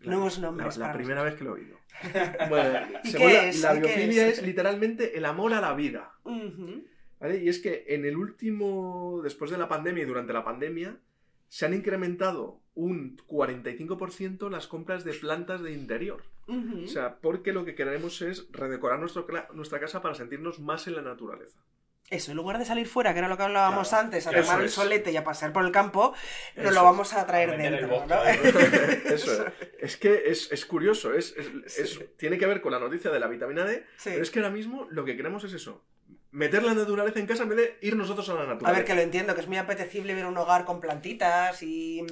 La- 0.01 0.11
Nuevos 0.13 0.39
nombres 0.39 0.77
La, 0.77 0.87
la 0.87 0.93
primera 0.93 1.23
vez 1.23 1.35
que 1.35 1.43
lo 1.43 1.51
he 1.57 1.61
oído. 1.61 1.77
Bueno, 2.49 2.79
¿Y 3.03 3.07
según 3.09 3.27
qué 3.27 3.33
la, 3.33 3.45
es? 3.47 3.61
la 3.61 3.75
¿Y 3.75 3.81
qué 3.81 3.87
biofilia 3.87 4.27
es? 4.27 4.39
es? 4.39 4.45
literalmente 4.45 5.17
el 5.17 5.25
amor 5.25 5.53
a 5.53 5.61
la 5.61 5.73
vida. 5.73 6.13
Y 6.25 7.49
es 7.49 7.59
que 7.59 7.83
en 7.89 8.05
el 8.05 8.15
último. 8.15 9.19
Después 9.23 9.51
de 9.51 9.57
la 9.57 9.67
pandemia 9.67 10.03
y 10.03 10.07
durante 10.07 10.31
la 10.31 10.43
pandemia, 10.45 10.97
se 11.49 11.65
han 11.65 11.73
incrementado 11.73 12.61
un 12.75 13.17
45% 13.27 14.49
las 14.49 14.67
compras 14.67 15.03
de 15.03 15.13
plantas 15.13 15.61
de 15.61 15.73
interior. 15.73 16.23
O 16.47 16.87
sea, 16.87 17.19
porque 17.19 17.51
lo 17.53 17.63
que 17.65 17.75
queremos 17.75 18.21
es 18.23 18.47
redecorar 18.51 18.99
nuestro 18.99 19.27
nuestra 19.53 19.79
casa 19.79 20.01
para 20.01 20.15
sentirnos 20.15 20.59
más 20.59 20.87
en 20.87 20.95
la 20.95 21.01
naturaleza. 21.01 21.59
Eso, 22.09 22.31
en 22.31 22.37
lugar 22.37 22.57
de 22.57 22.65
salir 22.65 22.87
fuera, 22.87 23.13
que 23.13 23.19
era 23.19 23.27
lo 23.27 23.37
que 23.37 23.43
hablábamos 23.43 23.89
Claro, 23.89 24.05
antes, 24.05 24.25
a 24.25 24.31
tomar 24.31 24.59
el 24.61 24.65
es. 24.65 24.71
solete 24.73 25.11
y 25.11 25.17
a 25.17 25.23
pasear 25.23 25.53
por 25.53 25.63
el 25.63 25.71
campo, 25.71 26.13
nos 26.55 26.73
lo 26.73 26.83
vamos 26.83 27.13
a 27.13 27.25
traer 27.27 27.51
A 27.51 27.57
dentro. 27.57 27.87
bosque. 27.87 28.07
¿no? 28.07 28.23
Eso 29.13 29.45
es. 29.47 29.53
Es 29.79 29.95
que 29.97 30.23
es, 30.25 30.51
es 30.51 30.65
curioso, 30.65 31.13
es, 31.13 31.33
es- 31.37 31.77
es- 31.79 32.17
tiene 32.17 32.37
que 32.37 32.45
ver 32.45 32.59
con 32.61 32.71
la 32.73 32.79
noticia 32.79 33.09
de 33.11 33.19
la 33.19 33.27
vitamina 33.27 33.63
D, 33.63 33.85
Sí. 33.97 34.09
pero 34.11 34.23
es 34.23 34.29
que 34.31 34.39
ahora 34.39 34.51
mismo 34.51 34.87
lo 34.91 35.05
que 35.05 35.15
queremos 35.15 35.43
es 35.45 35.53
eso, 35.53 35.83
meter 36.31 36.61
la 36.63 36.73
naturaleza 36.75 37.19
en 37.19 37.25
casa 37.25 37.43
en 37.43 37.49
vez 37.49 37.57
de 37.57 37.77
ir 37.87 37.95
nosotros 37.95 38.29
a 38.29 38.35
la 38.35 38.41
A 38.43 38.45
naturaleza. 38.47 38.77
ver, 38.79 38.85
que 38.85 38.93
lo 38.95 39.01
entiendo, 39.01 39.33
que 39.33 39.41
es 39.41 39.47
muy 39.47 39.57
apetecible 39.57 40.13
ver 40.13 40.25
un 40.27 40.37
hogar 40.37 40.63
con 40.65 40.79
plantitas 40.79 41.63
y 41.63 42.05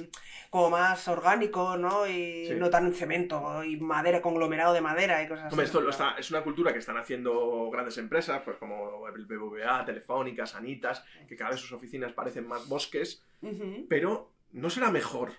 como 0.50 0.70
más 0.70 1.06
orgánico, 1.08 1.76
¿no? 1.76 2.06
Y 2.06 2.46
Sí. 2.46 2.54
no 2.56 2.68
tan 2.70 2.86
en 2.86 2.94
cemento 2.94 3.62
y 3.62 3.76
madera, 3.78 4.20
conglomerado 4.20 4.72
de 4.72 4.80
madera 4.80 5.22
y 5.22 5.28
cosas 5.28 5.52
así. 5.52 5.60
Esto 5.60 5.80
lo 5.80 5.90
está- 5.90 6.16
es 6.18 6.30
una 6.30 6.42
cultura 6.42 6.72
que 6.72 6.78
están 6.78 6.96
haciendo 6.96 7.70
grandes 7.70 7.96
empresas, 7.98 8.42
pues 8.44 8.56
como 8.56 9.06
el 9.08 9.26
BBVA, 9.26 9.84
Telefónica, 9.84 10.46
Sanitas, 10.46 11.04
que 11.28 11.36
cada 11.36 11.50
vez 11.50 11.60
sus 11.60 11.72
oficinas 11.72 12.12
parecen 12.12 12.46
más 12.48 12.66
bosques, 12.68 13.22
pero 13.88 14.32
¿no 14.52 14.68
será 14.70 14.90
mejor 14.90 15.32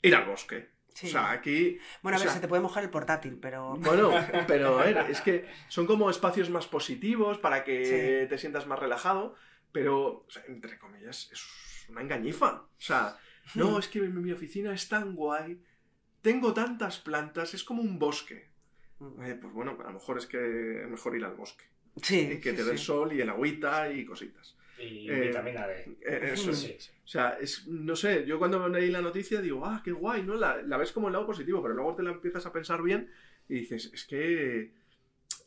ir 0.00 0.16
al 0.16 0.24
bosque? 0.24 0.70
Sí. 0.94 1.08
O 1.08 1.10
sea, 1.10 1.30
aquí... 1.30 1.78
bueno, 2.02 2.16
a 2.16 2.20
ver, 2.20 2.28
sea, 2.28 2.34
se 2.34 2.40
te 2.40 2.48
puede 2.48 2.62
mojar 2.62 2.84
el 2.84 2.90
portátil, 2.90 3.38
pero... 3.40 3.76
Bueno, 3.80 4.12
pero 4.46 4.78
a 4.78 4.84
ver, 4.84 4.98
es 5.10 5.20
que 5.20 5.48
son 5.68 5.86
como 5.86 6.10
espacios 6.10 6.50
más 6.50 6.66
positivos 6.66 7.38
para 7.38 7.64
que 7.64 8.26
te 8.28 8.38
sientas 8.38 8.66
más 8.66 8.78
relajado, 8.78 9.34
pero, 9.72 10.24
o 10.26 10.30
sea, 10.30 10.44
entre 10.48 10.78
comillas, 10.78 11.30
es 11.32 11.88
una 11.88 12.02
engañifa. 12.02 12.52
O 12.52 12.70
sea, 12.78 13.16
no, 13.54 13.78
es 13.78 13.88
que 13.88 14.00
mi, 14.00 14.08
mi 14.08 14.32
oficina 14.32 14.72
es 14.72 14.88
tan 14.88 15.14
guay, 15.14 15.60
tengo 16.20 16.52
tantas 16.54 16.98
plantas, 16.98 17.54
es 17.54 17.64
como 17.64 17.82
un 17.82 17.98
bosque. 17.98 18.50
Eh, 19.22 19.36
pues 19.40 19.52
bueno, 19.52 19.76
a 19.80 19.88
lo 19.88 19.94
mejor 19.94 20.18
es 20.18 20.26
que 20.26 20.82
es 20.82 20.88
mejor 20.88 21.16
ir 21.16 21.24
al 21.24 21.34
bosque. 21.34 21.64
Sí, 22.00 22.30
y 22.32 22.40
que 22.40 22.52
te 22.52 22.64
dé 22.64 22.72
el 22.72 22.78
sol 22.78 23.12
y 23.12 23.20
el 23.20 23.28
agüita 23.28 23.92
y 23.92 24.04
cositas. 24.04 24.56
Y 24.82 25.08
Eh, 25.10 25.20
vitamina 25.28 25.66
D. 25.66 25.96
Eh, 26.02 26.20
eso 26.32 26.50
es. 26.50 26.58
Sí, 26.60 26.76
sí. 26.78 26.90
O 27.04 27.08
sea, 27.08 27.38
es, 27.40 27.66
no 27.68 27.94
sé, 27.96 28.24
yo 28.26 28.38
cuando 28.38 28.68
leí 28.68 28.90
la 28.90 29.00
noticia 29.02 29.40
digo, 29.40 29.64
ah, 29.64 29.80
qué 29.84 29.92
guay, 29.92 30.22
¿no? 30.22 30.34
La, 30.34 30.60
la 30.62 30.76
ves 30.76 30.92
como 30.92 31.08
el 31.08 31.12
lado 31.12 31.26
positivo, 31.26 31.62
pero 31.62 31.74
luego 31.74 31.94
te 31.94 32.02
la 32.02 32.10
empiezas 32.12 32.46
a 32.46 32.52
pensar 32.52 32.82
bien 32.82 33.10
y 33.48 33.54
dices, 33.60 33.90
es 33.92 34.04
que 34.04 34.72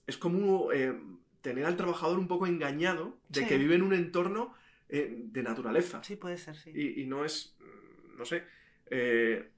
es 0.08 0.18
como 0.18 0.72
eh, 0.72 0.94
tener 1.42 1.66
al 1.66 1.78
trabajador 1.78 2.20
un 2.20 2.28
poco 2.28 2.48
engañado 2.48 3.18
de 3.30 3.42
Sí. 3.42 3.48
que 3.48 3.58
vive 3.58 3.76
en 3.76 3.82
un 3.84 3.94
entorno 3.94 4.54
eh, 4.90 5.14
de 5.18 5.44
naturaleza. 5.44 6.04
Sí, 6.04 6.16
puede 6.16 6.38
ser, 6.38 6.56
sí. 6.56 6.72
Y, 6.74 7.02
y 7.02 7.06
no 7.08 7.26
es, 7.26 7.56
no 8.18 8.26
sé, 8.26 8.44
eh, 8.92 9.50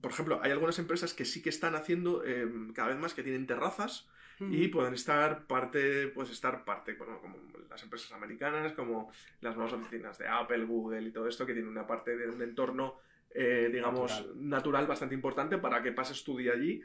por 0.00 0.10
ejemplo, 0.10 0.40
hay 0.42 0.50
algunas 0.50 0.78
empresas 0.80 1.14
que 1.14 1.24
sí 1.24 1.40
que 1.40 1.50
están 1.50 1.76
haciendo 1.76 2.24
eh, 2.26 2.48
cada 2.74 2.88
vez 2.88 2.98
más 2.98 3.14
que 3.14 3.22
tienen 3.22 3.46
terrazas 3.46 4.08
y 4.40 4.68
pueden 4.68 4.94
estar 4.94 5.46
parte, 5.46 6.08
pues 6.08 6.30
estar 6.30 6.64
parte, 6.64 6.94
bueno, 6.94 7.20
como 7.20 7.36
las 7.70 7.82
empresas 7.82 8.12
americanas, 8.12 8.72
como 8.72 9.10
las 9.40 9.54
nuevas 9.56 9.72
oficinas 9.74 10.18
de 10.18 10.26
Apple, 10.28 10.64
Google 10.64 11.02
y 11.02 11.10
todo 11.12 11.28
esto, 11.28 11.46
que 11.46 11.52
tienen 11.54 11.70
una 11.70 11.86
parte 11.86 12.16
de 12.16 12.28
un 12.28 12.40
entorno, 12.42 12.96
eh, 13.30 13.68
digamos, 13.72 14.10
natural. 14.10 14.48
Natural. 14.48 14.86
bastante 14.86 15.14
importante 15.14 15.58
para 15.58 15.82
que 15.82 15.92
pases 15.92 16.22
tu 16.24 16.36
día 16.36 16.52
allí. 16.52 16.82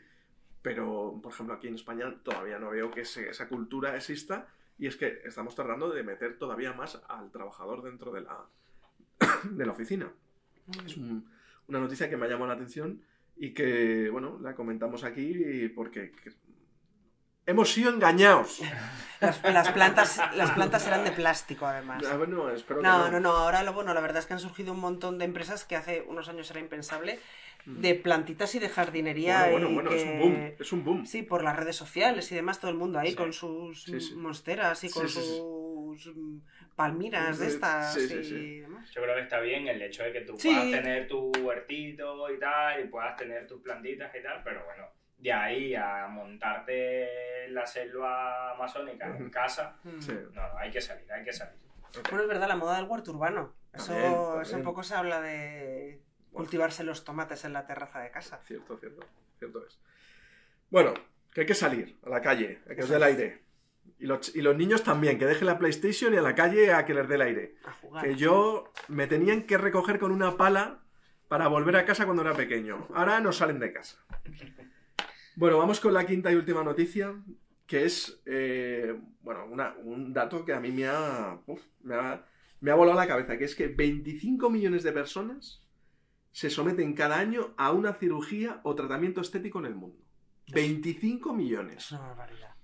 Pero, 0.62 1.20
por 1.24 1.32
ejemplo, 1.32 1.56
aquí 1.56 1.68
en 1.68 1.76
España 1.76 2.14
todavía 2.24 2.60
no 2.60 2.70
veo 2.72 2.92
que 2.92 3.02
ese- 3.02 3.30
esa 3.30 3.48
cultura 3.48 3.96
exista 3.96 4.48
y 4.78 4.88
es 4.88 4.96
que 4.98 5.22
estamos 5.26 5.56
tratando 5.56 5.90
de 5.90 6.04
meter 6.04 6.38
todavía 6.38 6.74
más 6.74 7.02
al 7.08 7.32
trabajador 7.32 7.82
dentro 7.82 8.12
de 8.12 8.22
la, 8.22 8.46
de 9.52 9.66
la 9.66 9.72
oficina. 9.72 10.12
Es 10.86 10.98
un- 10.98 11.26
una 11.68 11.80
noticia 11.80 12.10
que 12.10 12.18
me 12.18 12.26
ha 12.26 12.30
llamado 12.30 12.48
la 12.48 12.54
atención 12.56 13.02
y 13.38 13.52
que, 13.54 14.10
bueno, 14.10 14.38
la 14.42 14.54
comentamos 14.56 15.04
aquí 15.04 15.70
porque 15.76 16.12
que- 16.12 16.34
hemos 17.46 17.72
sido 17.74 17.92
engañados. 17.92 18.62
Las, 19.20 19.44
las 19.44 19.72
plantas, 19.72 20.22
las 20.36 20.52
plantas 20.52 20.88
eran 20.88 21.04
de 21.04 21.12
plástico, 21.12 21.66
además. 21.66 22.06
A 22.06 22.16
ver, 22.16 22.30
no, 22.30 22.50
espero 22.52 22.80
que 22.80 22.88
No, 22.88 23.12
no, 23.12 23.20
no, 23.20 23.32
ahora 23.32 23.64
lo 23.64 23.74
bueno, 23.74 23.94
la 23.94 24.00
verdad 24.00 24.20
es 24.20 24.26
que 24.26 24.34
han 24.34 24.40
surgido 24.40 24.72
un 24.72 24.80
montón 24.80 25.18
de 25.18 25.26
empresas 25.26 25.66
que 25.66 25.76
hace 25.76 26.02
unos 26.08 26.30
años 26.30 26.50
era 26.52 26.62
impensable, 26.62 27.20
de 27.66 27.96
plantitas 27.96 28.56
y 28.56 28.60
de 28.60 28.70
jardinería. 28.70 29.48
Mm. 29.48 29.52
Bueno, 29.52 29.70
bueno, 29.72 29.90
que- 29.90 29.98
es 29.98 30.04
un 30.08 30.20
boom, 30.20 30.54
es 30.58 30.72
un 30.72 30.84
boom. 30.86 31.06
Sí, 31.06 31.24
por 31.24 31.44
las 31.44 31.58
redes 31.58 31.76
sociales 31.76 32.32
y 32.32 32.36
demás, 32.36 32.60
todo 32.60 32.72
el 32.72 32.78
mundo 32.78 32.98
ahí 32.98 33.10
Sí. 33.10 33.16
con 33.18 33.34
sus 33.34 33.84
Sí, 33.84 34.00
sí. 34.00 34.16
monsteras 34.16 34.82
y 34.86 34.90
con 34.90 35.10
sí, 35.10 35.20
sí. 35.20 35.38
sus 35.38 36.16
mm, 36.16 36.38
palmiras 36.78 37.40
de 37.40 37.48
estas 37.48 37.94
sí, 37.94 38.08
sí, 38.08 38.34
y 38.36 38.60
demás. 38.62 38.90
Yo 38.92 39.02
creo 39.02 39.16
que 39.16 39.22
está 39.24 39.42
bien 39.42 39.68
el 39.68 39.82
hecho 39.82 40.04
de 40.04 40.14
que 40.14 40.22
tú 40.22 40.38
Sí. 40.38 40.48
puedas 40.48 40.72
tener 40.72 41.08
tu 41.10 41.30
huertito 41.42 42.34
y 42.34 42.40
tal, 42.40 42.86
y 42.86 42.88
puedas 42.88 43.18
tener 43.18 43.46
tus 43.48 43.62
plantitas 43.62 44.16
y 44.18 44.24
tal, 44.24 44.42
pero 44.46 44.64
bueno, 44.64 44.86
de 45.20 45.34
ahí 45.34 45.76
a 45.76 46.08
montarte 46.08 47.46
en 47.46 47.54
la 47.54 47.66
selva 47.68 48.52
amazónica 48.54 49.06
en 49.16 49.30
casa, 49.30 49.78
Mm. 49.84 50.02
Sí. 50.02 50.14
no, 50.34 50.48
no, 50.48 50.58
hay 50.58 50.72
que 50.72 50.82
salir, 50.82 51.12
hay 51.12 51.24
que 51.24 51.34
salir. 51.34 51.56
Bueno, 52.10 52.22
es 52.24 52.28
verdad, 52.28 52.48
la 52.48 52.56
moda 52.56 52.78
del 52.78 52.86
huerto 52.88 53.12
urbano. 53.12 53.54
Eso, 53.74 53.88
También, 53.88 54.12
eso 54.14 54.34
también. 54.34 54.56
un 54.58 54.64
poco 54.64 54.84
se 54.84 54.96
habla 54.96 55.22
de, 55.22 56.02
Cultivarse 56.32 56.84
los 56.84 57.04
tomates 57.04 57.44
en 57.46 57.54
la 57.54 57.66
terraza 57.66 58.00
de 58.00 58.12
casa. 58.12 58.40
Cierto, 58.46 58.78
cierto, 58.78 59.06
cierto 59.40 59.66
es. 59.66 59.80
Bueno, 60.70 60.94
que 61.34 61.42
hay 61.42 61.48
que 61.48 61.56
salir 61.56 61.98
a 62.06 62.10
la 62.10 62.22
calle, 62.22 62.62
a 62.70 62.76
que 62.76 62.84
os 62.84 62.90
dé 62.90 62.96
el 62.98 63.04
aire. 63.04 63.44
Y 63.98 64.06
los, 64.06 64.36
y 64.36 64.42
los 64.42 64.56
niños 64.56 64.84
también, 64.84 65.18
que 65.18 65.26
dejen 65.26 65.48
la 65.48 65.58
PlayStation 65.58 66.14
y 66.14 66.18
a 66.18 66.22
la 66.22 66.36
calle 66.36 66.72
a 66.72 66.86
que 66.86 66.94
les 66.94 67.08
dé 67.08 67.16
el 67.16 67.22
aire. 67.22 67.56
A 67.66 67.72
jugar. 67.74 68.06
Que 68.06 68.16
yo 68.16 68.72
me 68.88 69.08
tenían 69.08 69.44
que 69.44 69.58
recoger 69.58 69.98
con 70.00 70.12
una 70.12 70.38
pala 70.38 70.80
para 71.28 71.48
volver 71.48 71.76
a 71.76 71.86
casa 71.86 72.06
cuando 72.06 72.22
era 72.22 72.34
pequeño. 72.34 72.88
Ahora 72.94 73.20
no 73.20 73.32
salen 73.34 73.60
de 73.60 73.74
casa. 73.74 73.98
Bueno, 75.40 75.58
vamos 75.58 75.80
con 75.80 75.94
la 75.94 76.06
quinta 76.06 76.30
y 76.32 76.36
última 76.36 76.64
noticia, 76.66 77.16
que 77.66 77.86
es, 77.86 78.22
eh, 78.26 78.94
bueno, 79.22 79.46
una- 79.50 79.74
un 79.84 80.12
dato 80.12 80.44
que 80.44 80.52
a 80.54 80.60
mí 80.60 80.70
me 80.72 80.86
ha, 80.86 81.40
uf, 81.46 81.62
me 81.82 81.96
ha, 81.96 82.26
me 82.60 82.72
ha 82.72 82.76
volado 82.76 82.98
la 83.00 83.08
cabeza, 83.08 83.38
que 83.38 83.46
es 83.46 83.56
que 83.56 83.68
25 83.68 84.50
millones 84.50 84.84
de 84.84 84.92
personas 84.92 85.64
se 86.32 86.50
someten 86.50 86.94
cada 86.94 87.18
año 87.18 87.54
a 87.56 87.72
una 87.72 87.94
cirugía 87.94 88.60
o 88.64 88.76
tratamiento 88.76 89.22
estético 89.22 89.60
en 89.60 89.66
el 89.68 89.76
mundo. 89.76 89.98
25 90.52 91.30
Es 91.32 91.36
millones. 91.38 91.92
una 91.92 92.02
barbaridad. 92.02 92.56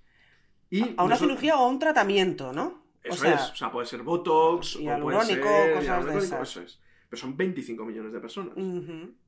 Y 0.70 0.82
A 0.82 0.86
una 0.86 0.94
nosotros- 0.96 1.20
cirugía 1.20 1.56
o 1.58 1.66
a 1.66 1.70
un 1.70 1.80
tratamiento, 1.80 2.52
¿no? 2.52 2.84
Eso 3.04 3.14
o 3.14 3.18
sea, 3.18 3.36
es, 3.36 3.52
o 3.52 3.56
sea, 3.56 3.72
puede 3.72 3.88
ser 3.88 4.02
Botox, 4.04 4.76
o 4.76 4.80
puede 5.02 5.22
ser 5.26 5.40
cosas 5.40 6.06
de 6.06 6.18
esas. 6.18 6.50
eso 6.50 6.62
es. 6.62 6.82
Pero 7.08 7.22
son 7.22 7.38
25 7.38 7.86
millones 7.86 8.12
de 8.12 8.20
personas. 8.20 8.54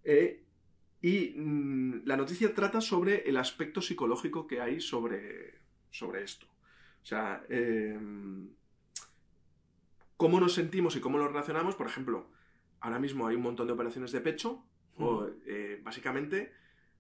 Eh, 0.04 0.44
y 1.08 1.34
mm, 1.38 2.02
la 2.04 2.18
noticia 2.18 2.54
trata 2.54 2.82
sobre 2.82 3.30
el 3.30 3.38
aspecto 3.38 3.82
psicológico 3.82 4.46
que 4.46 4.60
hay 4.60 4.82
sobre, 4.82 5.62
sobre 5.90 6.24
esto. 6.24 6.48
O 7.02 7.06
sea, 7.06 7.46
eh, 7.48 7.98
cómo 10.18 10.42
nos 10.42 10.54
sentimos 10.54 10.98
y 10.98 11.00
cómo 11.00 11.18
nos 11.18 11.30
relacionamos. 11.30 11.76
Por 11.76 11.88
ejemplo, 11.88 12.28
ahora 12.82 13.00
mismo 13.00 13.26
hay 13.26 13.38
un 13.38 13.44
montón 13.44 13.68
de 13.68 13.74
operaciones 13.74 14.12
de 14.12 14.20
pecho, 14.20 14.66
o, 14.98 15.30
eh, 15.46 15.80
básicamente 15.82 16.52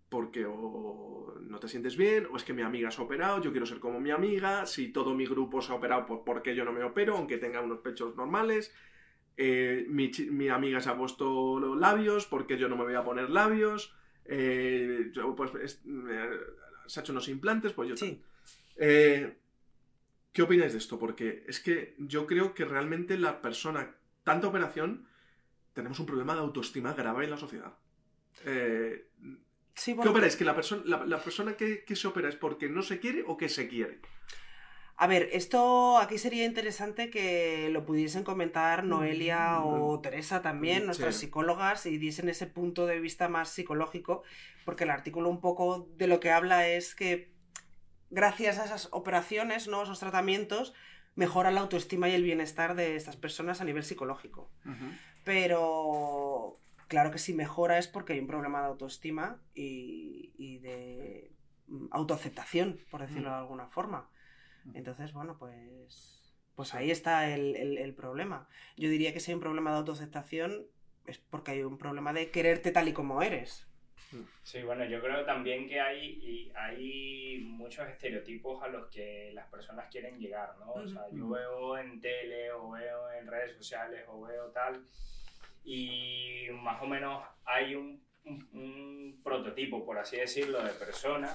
porque 0.08 0.46
o 0.46 1.36
no 1.42 1.60
te 1.60 1.68
sientes 1.68 1.98
bien, 1.98 2.28
o 2.32 2.38
es 2.38 2.46
que 2.46 2.54
mi 2.54 2.62
amiga 2.62 2.90
se 2.92 3.02
ha 3.02 3.04
operado, 3.04 3.42
yo 3.42 3.52
quiero 3.52 3.66
ser 3.66 3.82
como 3.82 4.00
mi 4.00 4.12
amiga, 4.12 4.66
si 4.66 4.88
todo 4.94 5.14
mi 5.14 5.26
grupo 5.26 5.62
se 5.62 5.74
ha 5.74 5.76
operado, 5.76 6.06
pues 6.06 6.22
¿por 6.26 6.42
qué 6.42 6.56
yo 6.56 6.64
no 6.64 6.72
me 6.72 6.82
opero, 6.82 7.18
aunque 7.18 7.38
tenga 7.38 7.60
unos 7.60 7.80
pechos 7.80 8.16
normales? 8.16 8.74
Eh, 9.38 9.86
mi, 9.88 10.50
amiga 10.50 10.80
se 10.82 10.90
ha 10.90 10.98
puesto 10.98 11.60
los 11.60 11.78
labios, 11.78 12.26
¿por 12.26 12.48
qué 12.48 12.58
yo 12.58 12.68
no 12.68 12.76
me 12.76 12.84
voy 12.84 12.96
a 12.96 13.04
poner 13.04 13.30
labios? 13.30 13.94
Eh, 14.26 15.12
yo, 15.14 15.36
pues, 15.36 15.52
es- 15.62 15.82
se 16.88 17.00
ha 17.00 17.04
hecho 17.04 17.12
unos 17.12 17.30
implantes, 17.30 17.74
pues 17.74 17.90
yo... 17.90 17.98
Sí. 17.98 18.22
Eh, 18.78 19.38
¿Qué 20.34 20.42
opináis 20.42 20.72
de 20.72 20.78
esto? 20.80 21.00
Porque 21.00 21.44
es 21.48 21.60
que 21.60 21.96
yo 21.98 22.28
creo 22.28 22.54
que 22.54 22.66
realmente 22.66 23.18
la 23.18 23.42
persona, 23.42 23.96
tanta 24.24 24.48
operación, 24.48 25.08
tenemos 25.74 26.00
un 26.00 26.06
problema 26.06 26.34
de 26.34 26.42
autoestima 26.42 26.94
grave 26.94 27.26
en 27.26 27.32
la 27.32 27.38
sociedad. 27.38 27.78
¿Qué 30.04 30.10
operáis? 30.10 30.36
¿Que 30.36 30.46
la, 30.46 30.56
persona 30.56 30.82
la, 30.86 31.06
la 31.06 31.24
persona 31.24 31.56
que, 31.56 31.84
que 31.84 31.96
se 31.96 32.08
opera 32.08 32.30
es 32.30 32.36
porque 32.36 32.70
no 32.70 32.82
se 32.82 33.00
quiere 33.00 33.24
o 33.26 33.38
que 33.38 33.50
se 33.50 33.68
quiere? 33.68 34.00
A 35.00 35.06
ver, 35.06 35.30
esto 35.32 36.00
aquí 36.00 36.18
sería 36.18 36.44
interesante 36.46 37.12
que 37.12 37.70
lo 37.72 37.86
pudiesen 37.86 38.24
comentar 38.24 38.84
Noelia 38.84 39.62
o 39.64 40.00
Teresa 40.02 40.42
también, 40.42 40.84
Mm, 40.84 40.86
nuestras 40.88 41.16
psicólogas, 41.16 41.86
y 41.86 42.00
diesen 42.00 42.30
ese 42.30 42.48
punto 42.48 42.88
de 42.88 43.00
vista 43.00 43.30
más 43.30 43.50
psicológico, 43.50 44.24
porque 44.66 44.86
el 44.86 44.90
artículo 44.90 45.30
un 45.30 45.40
poco 45.40 45.88
de 45.98 46.08
lo 46.08 46.20
que 46.20 46.32
habla 46.32 46.68
es 46.68 46.96
que 46.96 47.32
gracias 48.10 48.58
a 48.58 48.66
esas 48.66 48.90
operaciones, 48.92 49.68
¿no? 49.68 49.84
esos 49.84 50.00
tratamientos, 50.00 50.74
mejora 51.14 51.52
la 51.52 51.62
autoestima 51.62 52.10
y 52.10 52.14
el 52.16 52.24
bienestar 52.24 52.76
de 52.76 52.96
estas 52.96 53.18
personas 53.18 53.62
a 53.62 53.66
nivel 53.66 53.84
psicológico. 53.84 54.50
Pero 55.24 56.56
claro 56.88 57.12
que 57.12 57.18
si 57.20 57.34
mejora 57.34 57.78
es 57.78 57.88
porque 57.88 58.14
hay 58.14 58.20
un 58.20 58.28
problema 58.28 58.62
de 58.62 58.68
autoestima 58.68 59.40
y, 59.54 60.32
y 60.38 60.58
de 60.60 61.32
mm, 61.68 61.88
autoaceptación, 61.92 62.80
por 62.90 63.02
decirlo 63.02 63.30
Mm. 63.30 63.34
de 63.34 63.38
alguna 63.38 63.68
forma. 63.68 64.10
Entonces, 64.74 65.14
bueno, 65.14 65.38
pues, 65.38 66.34
pues 66.56 66.74
ahí 66.76 66.92
está 66.92 67.34
el, 67.34 67.56
el- 67.56 67.78
el 67.78 67.94
problema. 67.96 68.48
Yo 68.76 68.90
diría 68.90 69.14
que 69.14 69.20
si 69.20 69.32
hay 69.32 69.36
un 69.36 69.42
problema 69.42 69.72
de 69.72 69.78
autoaceptación 69.78 70.68
es 71.06 71.18
porque 71.20 71.52
hay 71.52 71.64
un 71.64 71.78
problema 71.78 72.12
de 72.14 72.32
quererte 72.32 72.72
tal 72.72 72.88
y 72.88 72.94
como 72.94 73.22
eres. 73.22 73.66
Sí, 74.44 74.62
bueno, 74.64 74.86
yo 74.86 75.02
creo 75.02 75.26
también 75.26 75.68
que 75.68 75.80
hay, 75.82 76.06
y 76.24 76.52
hay 76.56 77.40
muchos 77.46 77.88
estereotipos 77.90 78.64
a 78.64 78.68
los 78.70 78.90
que 78.90 79.32
las 79.34 79.48
personas 79.50 79.90
quieren 79.92 80.18
llegar, 80.20 80.58
¿no? 80.60 80.72
O 80.74 80.88
sea, 80.88 81.04
yo 81.14 81.26
Ujú. 81.26 81.34
veo 81.34 81.78
en 81.78 82.00
tele 82.00 82.52
o 82.54 82.72
veo 82.72 83.12
en 83.12 83.28
redes 83.28 83.58
sociales 83.58 84.06
o 84.08 84.22
veo 84.22 84.46
tal, 84.52 84.82
y 85.66 86.48
más 86.54 86.82
o 86.82 86.88
menos 86.88 87.24
hay 87.44 87.76
un, 87.76 88.02
un- 88.24 88.50
un 88.54 89.22
prototipo, 89.24 89.86
por 89.86 89.98
así 89.98 90.16
decirlo, 90.18 90.64
de 90.64 90.72
persona, 90.74 91.30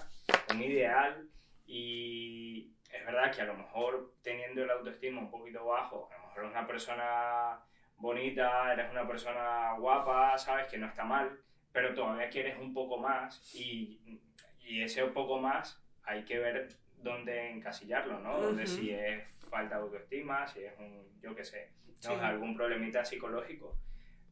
un 0.50 0.62
ideal, 0.62 1.28
y 1.66 2.70
es 2.92 3.04
verdad 3.06 3.34
que 3.34 3.40
a 3.40 3.46
lo 3.46 3.54
mejor 3.54 4.14
teniendo 4.22 4.62
el 4.62 4.70
autoestima 4.70 5.20
un 5.20 5.30
poquito 5.30 5.64
bajo, 5.64 6.08
a 6.12 6.16
lo 6.18 6.26
mejor 6.26 6.38
eres 6.44 6.50
una 6.52 6.66
persona 6.66 7.60
bonita, 7.96 8.72
eres 8.72 8.90
una 8.90 9.06
persona 9.06 9.72
guapa, 9.78 10.36
sabes 10.38 10.66
que 10.68 10.78
no 10.78 10.86
está 10.86 11.04
mal, 11.04 11.38
pero 11.72 11.94
todavía 11.94 12.28
quieres 12.28 12.58
un 12.58 12.74
poco 12.74 12.98
más 12.98 13.54
y, 13.54 14.20
y 14.60 14.82
ese 14.82 15.04
poco 15.06 15.38
más 15.38 15.82
hay 16.04 16.24
que 16.24 16.38
ver 16.38 16.68
dónde 16.96 17.50
encasillarlo, 17.50 18.18
¿no? 18.20 18.40
Donde 18.40 18.64
Ujú. 18.64 18.72
si 18.72 18.90
es 18.90 19.24
falta 19.48 19.76
de 19.76 19.82
autoestima, 19.82 20.46
si 20.46 20.64
es 20.64 20.72
un, 20.78 21.20
yo 21.20 21.34
qué 21.34 21.44
sé, 21.44 21.72
¿no? 22.04 22.10
Sí. 22.10 22.14
algún 22.20 22.54
problemita 22.56 23.04
psicológico. 23.04 23.76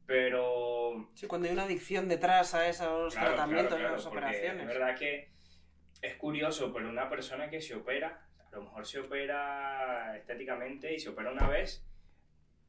Pero 0.06 1.08
Sí, 1.14 1.26
cuando 1.26 1.46
hay 1.46 1.54
una 1.54 1.64
adicción 1.64 2.08
detrás 2.08 2.54
a 2.54 2.68
esos 2.68 3.14
Claro, 3.14 3.28
tratamientos, 3.34 3.78
claro, 3.78 3.94
a 3.94 3.96
esas 3.96 4.10
claro, 4.10 4.26
operaciones. 4.26 4.62
Es 4.62 4.66
verdad 4.66 4.96
que 4.98 5.30
es 6.02 6.16
curioso, 6.16 6.72
pero 6.72 6.88
una 6.88 7.08
persona 7.08 7.48
que 7.48 7.60
se 7.60 7.76
opera, 7.76 8.26
a 8.52 8.56
lo 8.56 8.62
mejor 8.62 8.86
se 8.86 9.00
opera 9.00 10.16
estéticamente 10.16 10.92
y 10.94 10.98
se 10.98 11.08
opera 11.10 11.30
una 11.30 11.48
vez, 11.48 11.84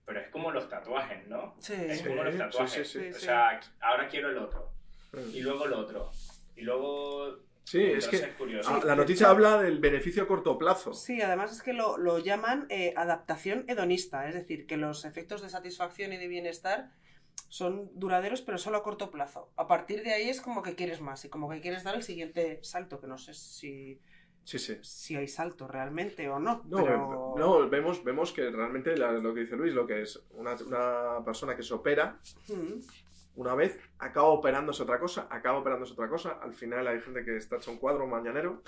pero 0.05 0.19
es 0.19 0.29
como 0.29 0.51
los 0.51 0.69
tatuajes, 0.69 1.27
¿no? 1.27 1.55
Sí. 1.59 1.73
Es 1.73 1.99
Sí, 1.99 2.07
como 2.07 2.23
los 2.23 2.33
sí, 2.33 2.39
tatuajes. 2.39 2.87
sí, 2.91 2.99
sí. 2.99 3.09
O 3.15 3.19
sea, 3.19 3.59
ahora 3.79 4.07
quiero 4.07 4.29
el 4.29 4.37
otro, 4.37 4.71
y 5.13 5.31
Sí, 5.31 5.39
luego 5.41 5.65
el 5.65 5.73
otro, 5.73 6.11
y 6.55 6.61
luego... 6.61 7.27
es 7.65 7.73
Entonces 7.75 8.09
que 8.09 8.15
es 8.17 8.35
curioso. 8.35 8.69
ah, 8.73 8.81
la 8.85 8.95
noticia 8.95 9.29
habla 9.29 9.61
del 9.61 9.79
beneficio 9.79 10.23
a 10.23 10.27
corto 10.27 10.57
plazo. 10.57 10.93
Sí, 10.93 11.21
además 11.21 11.51
es 11.51 11.61
que 11.61 11.73
lo, 11.73 11.97
lo 11.97 12.19
llaman 12.19 12.65
eh, 12.69 12.93
adaptación 12.97 13.65
hedonista, 13.67 14.27
es 14.27 14.33
decir, 14.35 14.65
que 14.67 14.77
los 14.77 15.05
efectos 15.05 15.41
de 15.41 15.49
satisfacción 15.49 16.11
y 16.13 16.17
de 16.17 16.27
bienestar 16.27 16.91
son 17.47 17.89
duraderos 17.99 18.41
pero 18.41 18.57
solo 18.57 18.77
a 18.77 18.83
corto 18.83 19.11
plazo. 19.11 19.51
A 19.57 19.67
partir 19.67 20.03
de 20.03 20.13
ahí 20.13 20.29
es 20.29 20.41
como 20.41 20.61
que 20.63 20.75
quieres 20.75 21.01
más 21.01 21.23
y 21.25 21.29
como 21.29 21.49
que 21.49 21.61
quieres 21.61 21.83
dar 21.83 21.95
el 21.95 22.03
siguiente 22.03 22.59
salto, 22.63 22.99
que 22.99 23.07
no 23.07 23.17
sé 23.17 23.33
si, 23.33 23.99
Sí, 24.43 24.57
sí. 24.59 24.77
si 24.81 25.15
hay 25.15 25.27
salto 25.27 25.67
realmente 25.67 26.27
o 26.29 26.39
no. 26.39 26.63
No, 26.65 26.83
pero... 26.83 27.35
no, 27.37 27.69
vemos, 27.69 28.03
vemos 28.03 28.31
que 28.33 28.49
realmente 28.49 28.97
la- 28.97 29.11
lo 29.13 29.33
que 29.33 29.41
dice 29.41 29.55
Luis, 29.55 29.73
lo 29.73 29.85
que 29.87 30.01
es 30.01 30.21
una, 30.31 30.55
una 30.65 31.23
persona 31.23 31.55
que 31.55 31.63
se 31.63 31.73
opera, 31.73 32.17
Mm, 32.49 32.79
una 33.35 33.55
vez 33.55 33.79
acaba 33.99 34.27
operándose 34.27 34.83
otra 34.83 34.99
cosa, 34.99 35.27
acaba 35.29 35.59
operándose 35.59 35.93
otra 35.93 36.09
cosa, 36.09 36.39
al 36.41 36.53
final 36.53 36.87
hay 36.87 36.99
gente 37.01 37.23
que 37.23 37.37
está 37.37 37.57
hecho 37.57 37.71
un 37.71 37.77
cuadro 37.77 38.07
mañanero, 38.07 38.61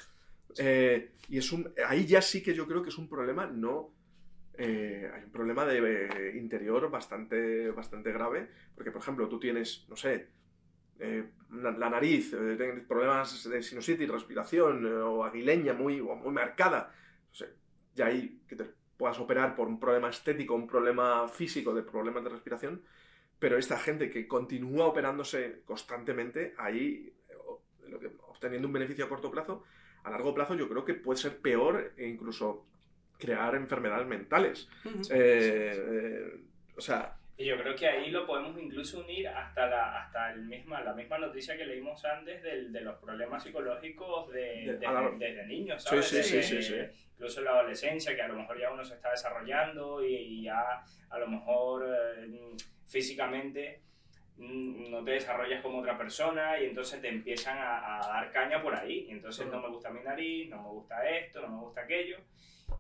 eh, 0.58 1.12
y 1.28 1.38
es 1.40 1.52
un, 1.52 1.74
ahí 1.88 2.06
ya 2.06 2.22
sí 2.22 2.42
que 2.44 2.54
yo 2.54 2.68
creo 2.68 2.82
que 2.84 2.90
es 2.90 2.98
un 2.98 3.10
problema, 3.10 3.48
no, 3.48 3.92
eh, 4.58 5.10
hay 5.14 5.24
un 5.24 5.32
problema 5.32 5.66
de 5.66 6.06
eh, 6.06 6.38
interior 6.38 6.90
bastante, 6.92 7.72
bastante 7.72 8.12
grave, 8.14 8.48
porque 8.76 8.92
por 8.92 9.02
ejemplo 9.02 9.28
tú 9.28 9.40
tienes, 9.40 9.86
no 9.90 9.96
sé, 9.96 10.28
eh, 11.00 11.24
la, 11.62 11.90
nariz, 11.90 12.34
eh, 12.34 12.84
problemas 12.88 13.48
de 13.50 13.62
sinusitis, 13.62 14.10
respiración, 14.10 14.86
eh, 14.86 14.94
o 14.94 15.24
aguileña 15.24 15.74
muy, 15.74 16.00
o 16.00 16.16
muy 16.16 16.32
marcada, 16.32 16.92
no 17.30 17.36
sé, 17.36 17.54
ya 17.96 18.08
ahí 18.08 18.42
que 18.48 18.56
te 18.56 18.66
puedas 18.98 19.20
operar 19.20 19.56
por 19.56 19.68
un 19.68 19.80
problema 19.80 20.10
estético, 20.10 20.56
un 20.56 20.68
problema 20.68 21.28
físico 21.28 21.74
de 21.74 21.84
problemas 21.84 22.24
de 22.24 22.30
respiración, 22.30 22.82
pero 23.40 23.58
esta 23.58 23.78
gente 23.78 24.10
que 24.10 24.28
continúa 24.28 24.88
operándose 24.88 25.62
constantemente, 25.66 26.54
ahí 26.58 27.14
eh, 27.30 28.10
obteniendo 28.30 28.68
un 28.68 28.74
beneficio 28.74 29.06
a 29.06 29.10
corto 29.10 29.30
plazo, 29.30 29.64
a 30.04 30.10
largo 30.10 30.34
plazo 30.34 30.56
yo 30.56 30.70
creo 30.70 30.86
que 30.86 30.94
puede 30.94 31.20
ser 31.20 31.38
peor 31.38 31.94
e 31.98 32.08
incluso 32.08 32.66
crear 33.18 33.56
enfermedades 33.56 34.08
mentales. 34.08 34.70
Eh, 35.10 36.42
o 36.76 36.82
sea, 36.82 37.18
Y 37.36 37.46
yo 37.46 37.58
creo 37.58 37.76
que 37.76 37.88
ahí 37.88 38.12
lo 38.12 38.28
podemos 38.28 38.56
incluso 38.62 39.00
unir 39.00 39.28
hasta 39.28 39.66
la, 39.68 40.04
hasta 40.04 40.32
el 40.34 40.44
misma, 40.44 40.82
la 40.82 40.94
misma 40.94 41.18
noticia 41.18 41.58
que 41.58 41.66
leímos 41.66 42.06
antes 42.06 42.44
del, 42.44 42.72
de 42.72 42.82
los 42.82 43.00
problemas 43.00 43.42
psicológicos 43.44 44.32
de, 44.32 44.40
De- 44.42 44.74
desde, 44.74 44.86
a 44.86 44.92
la- 44.92 45.10
desde 45.18 45.46
niños, 45.48 45.82
Sí, 45.82 45.90
¿sabes? 45.90 46.06
sí, 46.08 46.24
sí, 46.24 46.36
Desde- 46.38 46.62
sí, 46.62 46.74
sí. 46.94 47.06
Incluso 47.14 47.40
en 47.40 47.46
la 47.46 47.52
adolescencia, 47.52 48.16
que 48.16 48.22
a 48.22 48.28
lo 48.28 48.36
mejor 48.36 48.60
ya 48.60 48.72
uno 48.72 48.84
se 48.84 48.94
está 48.96 49.10
desarrollando 49.12 50.06
y, 50.06 50.14
y 50.16 50.44
ya 50.44 50.84
a 51.10 51.18
lo 51.18 51.28
mejor 51.28 51.86
eh, 52.18 52.52
físicamente 52.88 53.82
mm, 54.38 54.92
no 54.92 55.04
te 55.04 55.12
desarrollas 55.12 55.62
como 55.62 55.80
otra 55.80 55.98
persona 55.98 56.60
y 56.60 56.66
entonces 56.66 57.02
te 57.02 57.08
empiezan 57.10 57.58
a, 57.58 57.98
a 57.98 58.08
dar 58.10 58.32
caña 58.32 58.62
por 58.62 58.76
ahí. 58.76 59.08
Entonces 59.10 59.48
no 59.48 59.60
me 59.60 59.70
gusta 59.70 59.90
mi 59.90 60.02
nariz, 60.02 60.50
no 60.50 60.62
me 60.62 60.70
gusta 60.70 61.10
esto, 61.10 61.42
no 61.42 61.48
me 61.50 61.62
gusta 61.64 61.82
aquello. 61.82 62.18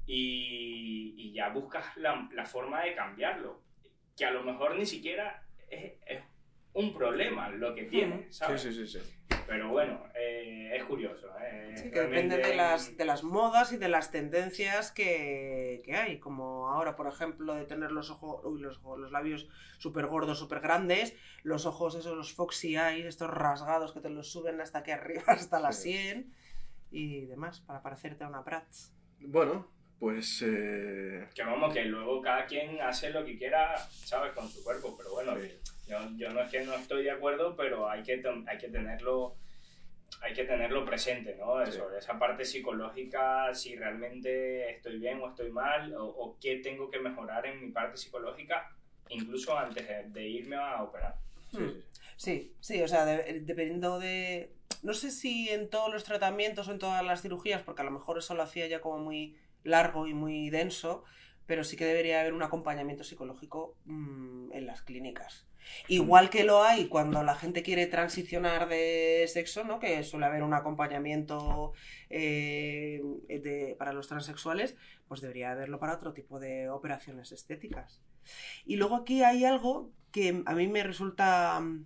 Y, 0.05 1.15
y 1.17 1.33
ya 1.33 1.49
buscas 1.49 1.97
la, 1.97 2.27
la 2.33 2.45
forma 2.45 2.83
de 2.83 2.93
cambiarlo. 2.93 3.61
Que 4.15 4.25
a 4.25 4.31
lo 4.31 4.43
mejor 4.43 4.75
ni 4.77 4.85
siquiera 4.85 5.43
es, 5.69 5.93
es- 6.05 6.23
un 6.75 6.91
problema 6.91 7.49
lo 7.49 7.75
que 7.75 7.83
tiene, 7.83 8.25
Sí, 8.31 8.33
¿sabes? 8.33 8.61
sí, 8.63 8.73
sí, 8.73 8.87
sí. 8.87 8.99
Pero 9.45 9.69
bueno, 9.69 10.05
eh, 10.15 10.71
es 10.75 10.83
curioso. 10.85 11.27
¿eh? 11.39 11.73
Sí, 11.77 11.91
que 11.91 11.99
depende 12.01 12.37
de 12.37 12.55
las, 12.55 12.97
de 12.97 13.05
las 13.05 13.23
modas 13.23 13.71
y 13.73 13.77
de 13.77 13.89
las 13.89 14.09
tendencias 14.09 14.91
que, 14.91 15.83
que 15.85 15.95
hay. 15.95 16.19
Como 16.19 16.69
ahora, 16.69 16.95
por 16.95 17.05
ejemplo, 17.07 17.53
de 17.53 17.65
tener 17.65 17.91
los 17.91 18.09
ojos, 18.09 18.41
uy, 18.45 18.59
los, 18.59 18.79
ojos- 18.79 18.97
los 18.99 19.11
labios 19.11 19.47
súper 19.77 20.07
gordos, 20.07 20.39
súper 20.39 20.61
grandes, 20.61 21.15
los 21.43 21.67
ojos 21.67 21.93
esos, 21.93 22.17
los 22.17 22.33
foxy 22.33 22.75
eyes, 22.75 23.05
estos 23.05 23.29
rasgados 23.29 23.93
que 23.93 23.99
te 23.99 24.09
los 24.09 24.31
suben 24.31 24.59
hasta 24.59 24.79
aquí 24.79 24.89
arriba, 24.89 25.21
hasta 25.27 25.59
la 25.59 25.73
Sí. 25.73 25.91
sien 25.93 26.33
y 26.89 27.25
demás, 27.25 27.61
para 27.61 27.83
parecerte 27.83 28.23
a 28.23 28.29
una 28.29 28.43
Prats. 28.43 28.95
Bueno, 29.19 29.67
pues... 30.03 30.41
eh, 30.45 31.27
Que 31.33 31.43
vamos, 31.43 31.73
que 31.73 31.85
luego 31.85 32.21
cada 32.21 32.45
quien 32.45 32.81
hace 32.81 33.09
lo 33.11 33.23
que 33.23 33.37
quiera, 33.37 33.77
¿sabes? 33.77 34.33
Con 34.33 34.49
su 34.49 34.61
cuerpo. 34.61 34.95
Pero 34.97 35.11
bueno, 35.13 35.33
sí. 35.39 35.49
yo, 35.87 35.97
yo 36.17 36.29
no 36.33 36.41
es 36.41 36.51
que 36.51 36.65
no 36.65 36.73
estoy 36.75 37.03
de 37.03 37.11
acuerdo, 37.11 37.55
pero 37.55 37.89
hay 37.89 38.03
que, 38.03 38.21
hay 38.47 38.57
que 38.57 38.67
tenerlo 38.67 39.35
hay 40.21 40.33
que 40.33 40.43
tenerlo 40.43 40.85
presente, 40.85 41.35
¿no? 41.37 41.61
Eso, 41.61 41.89
esa 41.97 42.19
parte 42.19 42.43
psicológica, 42.45 43.53
si 43.53 43.75
realmente 43.75 44.69
estoy 44.71 44.99
bien 44.99 45.19
o 45.21 45.29
estoy 45.29 45.51
mal, 45.51 45.93
o, 45.95 46.05
o 46.05 46.37
qué 46.39 46.57
tengo 46.57 46.89
que 46.89 46.99
mejorar 46.99 47.45
en 47.45 47.59
mi 47.61 47.71
parte 47.71 47.97
psicológica, 47.97 48.69
incluso 49.09 49.57
antes 49.57 49.87
de, 49.87 50.09
de 50.09 50.27
irme 50.27 50.55
a 50.57 50.83
operar. 50.83 51.15
Sí, 51.51 51.57
Hmm. 51.57 51.69
sí, 51.69 51.81
sí. 51.81 51.83
Sí, 52.17 52.55
sí, 52.59 52.81
o 52.83 52.87
sea, 52.87 53.05
de- 53.05 53.39
dependiendo 53.41 53.99
de... 53.99 54.53
No 54.81 54.93
sé 54.93 55.11
si 55.11 55.49
en 55.49 55.69
todos 55.69 55.91
los 55.93 56.03
tratamientos 56.03 56.67
o 56.67 56.71
en 56.71 56.79
todas 56.79 57.03
las 57.03 57.21
cirugías, 57.21 57.61
porque 57.63 57.81
a 57.81 57.85
lo 57.85 57.91
mejor 57.91 58.17
eso 58.17 58.33
lo 58.35 58.43
hacía 58.43 58.67
ya 58.67 58.81
como 58.81 58.97
muy 58.99 59.37
largo 59.63 60.07
y 60.07 60.13
muy 60.13 60.49
denso, 60.49 61.03
pero 61.45 61.63
sí 61.63 61.75
que 61.75 61.85
debería 61.85 62.21
haber 62.21 62.33
un 62.33 62.43
acompañamiento 62.43 63.03
psicológico 63.03 63.75
mm, 63.85 64.53
en 64.53 64.65
las 64.65 64.81
clínicas. 64.81 65.47
Igual 65.87 66.29
que 66.29 66.43
lo 66.43 66.63
hay 66.63 66.87
cuando 66.87 67.23
la 67.23 67.35
gente 67.35 67.63
quiere 67.63 67.87
transicionar 67.87 68.67
de 68.67 69.25
sexo, 69.27 69.63
¿no? 69.63 69.79
Que 69.79 70.03
suele 70.03 70.25
haber 70.25 70.43
un 70.43 70.53
acompañamiento 70.53 71.73
eh, 72.09 73.01
para 73.77 73.93
los 73.93 74.07
transexuales, 74.07 74.75
pues 75.07 75.21
debería 75.21 75.51
haberlo 75.51 75.79
para 75.79 75.95
otro 75.95 76.13
tipo 76.13 76.39
de 76.39 76.69
operaciones 76.69 77.31
estéticas. 77.31 78.01
Y 78.65 78.77
luego 78.77 78.95
aquí 78.95 79.23
hay 79.23 79.45
algo 79.45 79.91
que 80.11 80.43
a 80.45 80.53
mí 80.53 80.67
me 80.67 80.83
resulta 80.83 81.59
mm, 81.59 81.85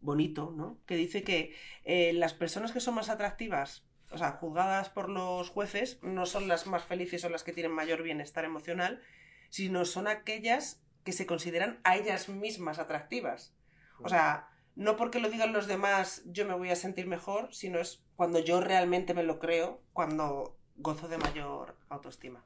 bonito, 0.00 0.52
¿no? 0.56 0.78
Que 0.86 0.96
dice 0.96 1.22
que 1.22 1.54
eh, 1.84 2.12
las 2.12 2.34
personas 2.34 2.72
que 2.72 2.80
son 2.80 2.94
más 2.94 3.08
atractivas, 3.08 3.86
o 4.12 4.18
sea, 4.18 4.32
juzgadas 4.32 4.88
por 4.88 5.08
los 5.08 5.50
jueces, 5.50 5.98
no 6.02 6.26
son 6.26 6.48
las 6.48 6.66
más 6.66 6.84
felices 6.84 7.24
o 7.24 7.28
las 7.28 7.44
que 7.44 7.52
tienen 7.52 7.72
mayor 7.72 8.02
bienestar 8.02 8.44
emocional, 8.44 9.02
sino 9.48 9.84
son 9.84 10.06
aquellas 10.06 10.82
que 11.04 11.12
se 11.12 11.26
consideran 11.26 11.80
a 11.84 11.96
ellas 11.96 12.28
mismas 12.28 12.78
atractivas. 12.78 13.54
O 14.00 14.08
sea, 14.08 14.48
no 14.74 14.96
porque 14.96 15.20
lo 15.20 15.30
digan 15.30 15.52
los 15.52 15.66
demás 15.66 16.22
yo 16.26 16.46
me 16.46 16.54
voy 16.54 16.70
a 16.70 16.76
sentir 16.76 17.06
mejor, 17.06 17.52
sino 17.54 17.78
es 17.78 18.02
cuando 18.16 18.38
yo 18.38 18.60
realmente 18.60 19.14
me 19.14 19.22
lo 19.22 19.38
creo, 19.38 19.82
cuando 19.92 20.56
gozo 20.76 21.08
de 21.08 21.18
mayor 21.18 21.76
autoestima. 21.88 22.44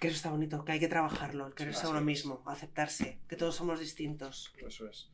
Que 0.00 0.08
eso 0.08 0.16
está 0.16 0.30
bonito, 0.30 0.64
que 0.64 0.72
hay 0.72 0.80
que 0.80 0.88
trabajarlo, 0.88 1.46
el 1.46 1.54
quererse 1.54 1.80
Sí, 1.80 1.86
a 1.86 1.90
uno 1.90 2.00
mismo, 2.00 2.42
aceptarse, 2.46 3.18
que 3.28 3.36
todos 3.36 3.56
somos 3.56 3.80
distintos. 3.80 4.54
Eso 4.64 4.88
es. 4.88 5.10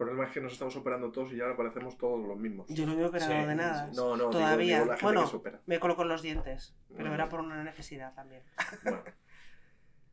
El 0.00 0.06
problema 0.06 0.24
es 0.28 0.32
que 0.32 0.40
nos 0.40 0.54
estamos 0.54 0.74
operando 0.76 1.12
todos 1.12 1.30
y 1.32 1.36
ya 1.36 1.42
ahora 1.44 1.58
parecemos 1.58 1.98
todos 1.98 2.26
los 2.26 2.38
mismos. 2.38 2.66
Yo 2.70 2.86
no 2.86 2.94
me 2.96 3.02
he 3.02 3.04
operado 3.04 3.32
Sí, 3.32 3.46
de 3.46 3.54
nada. 3.54 3.86
No, 3.94 4.16
no, 4.16 4.16
digo- 4.16 4.30
Todavía. 4.30 4.76
digo 4.76 4.86
la 4.86 4.92
gente 4.94 5.04
Bueno. 5.04 5.20
que 5.24 5.30
se 5.30 5.36
opera. 5.36 5.60
Me 5.66 5.78
coloco 5.78 6.04
los 6.04 6.22
dientes, 6.22 6.74
pero 6.88 7.00
Bueno. 7.00 7.14
era 7.14 7.28
por 7.28 7.40
una 7.40 7.62
necesidad 7.62 8.14
también. 8.14 8.42
Bueno. 8.82 9.02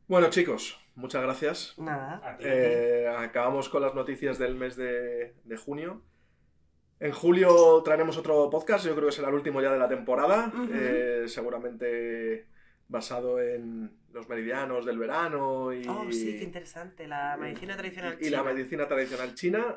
Bueno, 0.08 0.28
chicos, 0.30 0.78
muchas 0.94 1.22
gracias. 1.22 1.74
Nada. 1.78 2.36
Eh, 2.40 3.06
acabamos 3.18 3.68
con 3.70 3.80
las 3.82 3.94
noticias 3.94 4.38
del 4.38 4.54
mes 4.56 4.76
de, 4.76 5.34
de 5.44 5.56
junio. 5.56 6.02
En 7.00 7.12
julio 7.12 7.82
traeremos 7.82 8.18
otro 8.18 8.50
podcast, 8.50 8.84
yo 8.84 8.94
creo 8.94 9.06
que 9.06 9.12
será 9.12 9.28
el 9.28 9.34
último 9.36 9.62
ya 9.62 9.70
de 9.72 9.78
la 9.78 9.88
temporada, 9.88 10.52
eh, 10.70 11.24
seguramente 11.28 12.46
basado 12.88 13.40
en 13.40 13.90
los 14.12 14.28
meridianos 14.28 14.84
del 14.86 14.98
verano 14.98 15.72
y, 15.72 15.86
Oh, 15.88 16.06
sí, 16.10 16.36
qué 16.38 16.44
interesante. 16.44 17.06
La 17.06 17.36
medicina 17.36 17.76
tradicional 17.76 18.16
y 18.20 18.30
la 18.30 18.38
china. 18.38 18.52
medicina 18.52 18.88
tradicional 18.88 19.34
china 19.34 19.76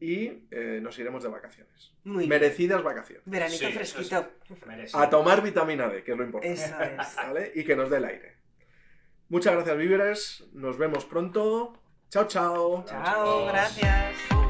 y 0.00 0.46
eh, 0.50 0.80
nos 0.82 0.98
iremos 0.98 1.22
de 1.22 1.28
vacaciones. 1.28 1.92
Muy 2.04 2.18
bien. 2.26 2.28
Merecidas 2.30 2.82
vacaciones. 2.82 3.22
Veranito 3.24 3.66
Sí, 3.66 3.72
fresquito. 3.72 4.28
A 4.94 5.08
tomar 5.08 5.42
vitamina 5.42 5.88
D, 5.88 6.02
que 6.02 6.12
es 6.12 6.18
lo 6.18 6.24
importante. 6.24 6.60
Eso 6.60 6.80
es. 6.82 7.16
¿vale? 7.16 7.52
Y 7.54 7.64
que 7.64 7.76
nos 7.76 7.88
dé 7.88 7.98
el 7.98 8.04
aire. 8.06 8.36
Muchas 9.28 9.54
gracias, 9.54 9.76
víveres. 9.78 10.44
Nos 10.52 10.76
vemos 10.76 11.04
pronto. 11.04 11.80
Chao, 12.10 12.26
chao. 12.26 12.84
Chao, 12.86 13.46
gracias. 13.46 14.41